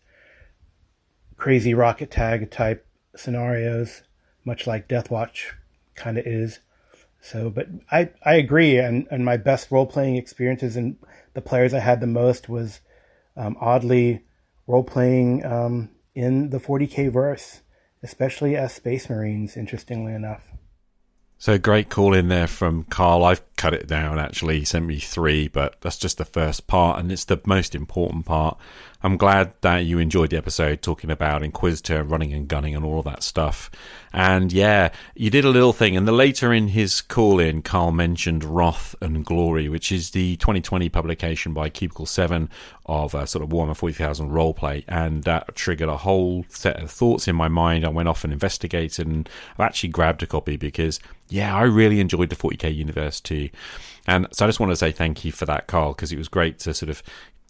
crazy 1.36 1.72
rocket 1.72 2.10
tag 2.10 2.50
type 2.50 2.86
scenarios, 3.14 4.02
much 4.44 4.66
like 4.66 4.88
Deathwatch 4.88 5.52
kind 5.94 6.18
of 6.18 6.26
is. 6.26 6.60
So, 7.20 7.50
but 7.50 7.68
I, 7.90 8.10
I 8.24 8.34
agree. 8.34 8.78
And, 8.78 9.06
and 9.10 9.24
my 9.24 9.36
best 9.36 9.70
role 9.70 9.86
playing 9.86 10.16
experiences 10.16 10.76
and 10.76 10.96
the 11.34 11.42
players 11.42 11.74
I 11.74 11.80
had 11.80 12.00
the 12.00 12.06
most 12.06 12.48
was 12.48 12.80
um, 13.36 13.56
oddly 13.60 14.22
role 14.66 14.84
playing 14.84 15.44
um, 15.44 15.90
in 16.14 16.50
the 16.50 16.58
40k 16.58 17.12
verse, 17.12 17.62
especially 18.02 18.56
as 18.56 18.72
Space 18.72 19.08
Marines, 19.08 19.56
interestingly 19.56 20.12
enough. 20.12 20.50
So 21.38 21.58
great 21.58 21.90
call 21.90 22.14
in 22.14 22.28
there 22.28 22.46
from 22.46 22.84
Karl. 22.84 23.24
I've 23.24 23.42
cut 23.56 23.74
it 23.74 23.86
down 23.86 24.18
actually. 24.18 24.60
He 24.60 24.64
sent 24.64 24.86
me 24.86 24.98
three, 24.98 25.48
but 25.48 25.80
that's 25.80 25.98
just 25.98 26.18
the 26.18 26.24
first 26.24 26.66
part, 26.66 26.98
and 26.98 27.10
it's 27.10 27.24
the 27.24 27.40
most 27.44 27.74
important 27.74 28.26
part. 28.26 28.58
I'm 29.02 29.16
glad 29.16 29.52
that 29.60 29.84
you 29.84 29.98
enjoyed 29.98 30.30
the 30.30 30.36
episode 30.36 30.82
talking 30.82 31.10
about 31.10 31.42
Inquisitor, 31.42 32.02
running 32.02 32.32
and 32.32 32.48
gunning, 32.48 32.74
and 32.74 32.84
all 32.84 32.98
of 32.98 33.04
that 33.04 33.22
stuff. 33.22 33.70
And 34.12 34.52
yeah, 34.52 34.90
you 35.14 35.30
did 35.30 35.44
a 35.44 35.50
little 35.50 35.74
thing. 35.74 35.96
And 35.96 36.08
the 36.08 36.12
later 36.12 36.52
in 36.52 36.68
his 36.68 37.02
call 37.02 37.38
in, 37.38 37.62
Karl 37.62 37.92
mentioned 37.92 38.42
Wrath 38.42 38.96
and 39.00 39.24
Glory, 39.24 39.68
which 39.68 39.92
is 39.92 40.10
the 40.10 40.36
2020 40.36 40.88
publication 40.88 41.52
by 41.52 41.68
Cubicle 41.68 42.06
7 42.06 42.48
of 42.86 43.14
a 43.14 43.26
sort 43.26 43.44
of 43.44 43.50
Warhammer 43.50 43.76
40,000 43.76 44.30
roleplay. 44.30 44.82
And 44.88 45.22
that 45.24 45.54
triggered 45.54 45.90
a 45.90 45.98
whole 45.98 46.46
set 46.48 46.82
of 46.82 46.90
thoughts 46.90 47.28
in 47.28 47.36
my 47.36 47.48
mind. 47.48 47.84
I 47.84 47.90
went 47.90 48.08
off 48.08 48.24
and 48.24 48.32
investigated, 48.32 49.06
and 49.06 49.28
I've 49.58 49.66
actually 49.66 49.90
grabbed 49.90 50.22
a 50.22 50.26
copy 50.26 50.56
because, 50.56 50.98
yeah, 51.28 51.54
I 51.54 51.62
really 51.62 52.00
enjoyed 52.00 52.30
the 52.30 52.36
40k 52.36 52.74
universe 52.74 53.20
too. 53.20 53.45
And 54.06 54.26
so 54.32 54.44
I 54.44 54.48
just 54.48 54.60
want 54.60 54.70
to 54.72 54.76
say 54.76 54.92
thank 54.92 55.24
you 55.24 55.32
for 55.32 55.46
that, 55.46 55.66
Karl, 55.66 55.92
because 55.92 56.12
it 56.12 56.18
was 56.18 56.28
great 56.28 56.58
to 56.60 56.74
sort 56.74 56.90
of 56.90 57.02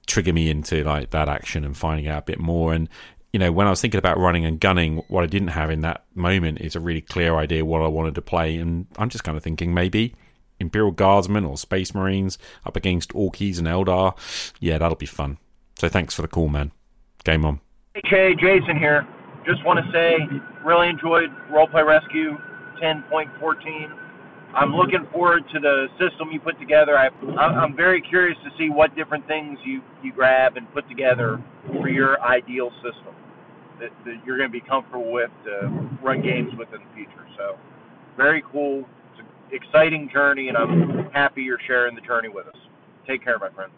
trigger 0.07 0.33
me 0.33 0.49
into 0.51 0.85
like 0.85 1.11
that 1.11 1.29
action 1.29 1.65
and 1.65 1.77
finding 1.77 2.09
out 2.09 2.23
a 2.23 2.27
bit 2.27 2.39
more. 2.39 2.73
And 2.73 2.89
you 3.33 3.39
know, 3.39 3.53
when 3.53 3.67
I 3.67 3.71
was 3.71 3.81
thinking 3.81 3.99
about 3.99 4.19
running 4.19 4.47
and 4.47 4.59
gunning, 4.59 5.03
what 5.09 5.23
I 5.23 5.27
didn't 5.27 5.49
have 5.49 5.71
in 5.71 5.83
that 5.83 6.05
moment 6.15 6.61
is 6.61 6.75
a 6.75 6.81
really 6.81 7.03
clear 7.03 7.37
idea 7.37 7.65
what 7.65 7.83
I 7.83 7.87
wanted 7.87 8.15
to 8.15 8.23
play. 8.23 8.57
And 8.57 8.87
I'm 8.97 9.11
just 9.11 9.25
kind 9.25 9.37
of 9.37 9.43
thinking 9.43 9.75
maybe 9.75 10.15
Imperial 10.59 10.93
Guardsmen 10.93 11.45
or 11.45 11.59
Space 11.59 11.95
Marines 11.95 12.39
up 12.65 12.77
against 12.77 13.11
Orkies 13.11 13.59
and 13.59 13.67
Eldar. 13.67 14.17
Yeah, 14.59 14.79
that'll 14.79 14.97
be 14.97 15.05
fun. 15.05 15.39
So 15.79 15.89
thanks 15.89 16.15
for 16.15 16.23
the 16.23 16.29
call, 16.29 16.49
man. 16.49 16.73
Game 17.25 17.45
on. 17.45 17.61
Hey, 18.05 18.35
Jason 18.35 18.79
here. 18.79 19.07
Just 19.45 19.65
want 19.65 19.85
to 19.85 19.93
say, 19.93 20.17
really 20.65 20.89
enjoyed 20.89 21.31
Roleplay 21.51 21.87
Rescue 21.87 22.39
10.14 22.83 24.06
I'm 24.57 24.75
looking 24.75 25.07
forward 25.13 25.45
to 25.53 25.61
the 25.61 25.87
system 26.01 26.31
you 26.33 26.41
put 26.41 26.59
together. 26.59 26.97
I, 26.97 27.11
I'm 27.39 27.77
very 27.77 28.01
curious 28.01 28.39
to 28.43 28.51
see 28.59 28.71
what 28.71 28.97
different 28.97 29.27
things 29.29 29.59
you, 29.65 29.83
you 30.03 30.13
grab 30.13 30.57
and 30.57 30.73
put 30.73 30.89
together 30.89 31.43
for 31.67 31.91
your 31.91 32.21
ideal 32.23 32.71
system 32.77 33.15
that, 33.79 33.91
that 34.07 34.17
you're 34.25 34.39
going 34.39 34.49
to 34.49 34.53
be 34.53 34.67
comfortable 34.67 35.13
with 35.13 35.31
to 35.45 35.69
run 36.03 36.23
games 36.23 36.53
with 36.57 36.69
in 36.73 36.81
the 36.81 36.95
future. 36.95 37.27
So, 37.37 37.59
very 38.17 38.43
cool. 38.51 38.89
It's 39.13 39.21
an 39.21 39.27
exciting 39.53 40.09
journey, 40.11 40.49
and 40.49 40.57
I'm 40.57 41.11
happy 41.13 41.43
you're 41.43 41.61
sharing 41.67 41.95
the 41.95 42.01
journey 42.01 42.31
with 42.31 42.47
us. 42.47 42.57
Take 43.07 43.23
care, 43.23 43.39
my 43.39 43.51
friend. 43.51 43.71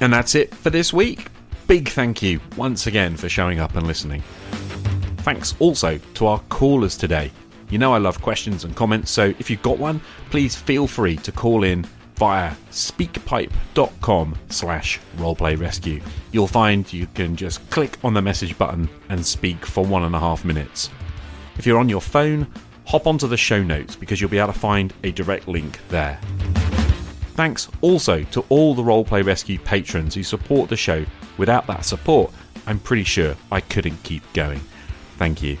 And 0.00 0.12
that's 0.12 0.34
it 0.34 0.54
for 0.54 0.70
this 0.70 0.92
week. 0.92 1.26
Big 1.66 1.88
thank 1.88 2.22
you 2.22 2.40
once 2.56 2.86
again 2.86 3.16
for 3.16 3.28
showing 3.28 3.60
up 3.60 3.76
and 3.76 3.86
listening. 3.86 4.22
Thanks 5.18 5.54
also 5.58 5.98
to 6.14 6.26
our 6.26 6.40
callers 6.48 6.96
today. 6.96 7.30
You 7.68 7.78
know 7.78 7.92
I 7.92 7.98
love 7.98 8.20
questions 8.20 8.64
and 8.64 8.74
comments, 8.74 9.10
so 9.10 9.34
if 9.38 9.48
you've 9.48 9.62
got 9.62 9.78
one, 9.78 10.00
please 10.30 10.56
feel 10.56 10.86
free 10.86 11.16
to 11.18 11.30
call 11.30 11.62
in 11.62 11.86
via 12.16 12.52
speakpipe.com 12.70 14.38
slash 14.48 15.00
roleplayrescue. 15.16 16.02
You'll 16.32 16.46
find 16.46 16.92
you 16.92 17.06
can 17.14 17.36
just 17.36 17.68
click 17.70 17.96
on 18.02 18.14
the 18.14 18.22
message 18.22 18.58
button 18.58 18.88
and 19.08 19.24
speak 19.24 19.64
for 19.64 19.84
one 19.84 20.02
and 20.02 20.14
a 20.14 20.18
half 20.18 20.44
minutes. 20.44 20.90
If 21.56 21.66
you're 21.66 21.78
on 21.78 21.88
your 21.88 22.00
phone, 22.00 22.46
hop 22.86 23.06
onto 23.06 23.28
the 23.28 23.36
show 23.36 23.62
notes 23.62 23.96
because 23.96 24.20
you'll 24.20 24.30
be 24.30 24.38
able 24.38 24.52
to 24.52 24.58
find 24.58 24.92
a 25.04 25.12
direct 25.12 25.46
link 25.46 25.78
there. 25.88 26.18
Thanks 27.34 27.68
also 27.80 28.22
to 28.24 28.44
all 28.48 28.74
the 28.74 28.82
Roleplay 28.82 29.24
Rescue 29.24 29.58
patrons 29.58 30.14
who 30.14 30.22
support 30.22 30.68
the 30.68 30.76
show. 30.76 31.04
Without 31.38 31.66
that 31.68 31.84
support, 31.84 32.32
I'm 32.66 32.78
pretty 32.78 33.04
sure 33.04 33.36
I 33.50 33.60
couldn't 33.60 34.02
keep 34.02 34.22
going. 34.32 34.60
Thank 35.16 35.42
you. 35.42 35.58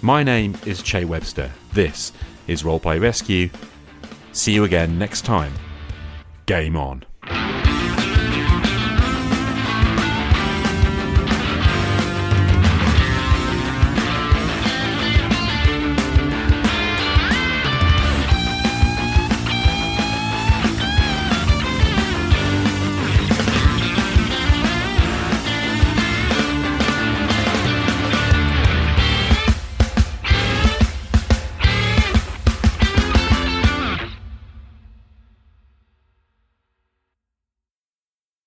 My 0.00 0.22
name 0.22 0.56
is 0.66 0.82
Che 0.82 1.04
Webster. 1.04 1.52
This 1.72 2.12
is 2.46 2.62
Roleplay 2.62 3.00
Rescue. 3.00 3.50
See 4.32 4.52
you 4.52 4.64
again 4.64 4.98
next 4.98 5.22
time. 5.22 5.52
Game 6.46 6.76
on. 6.76 7.04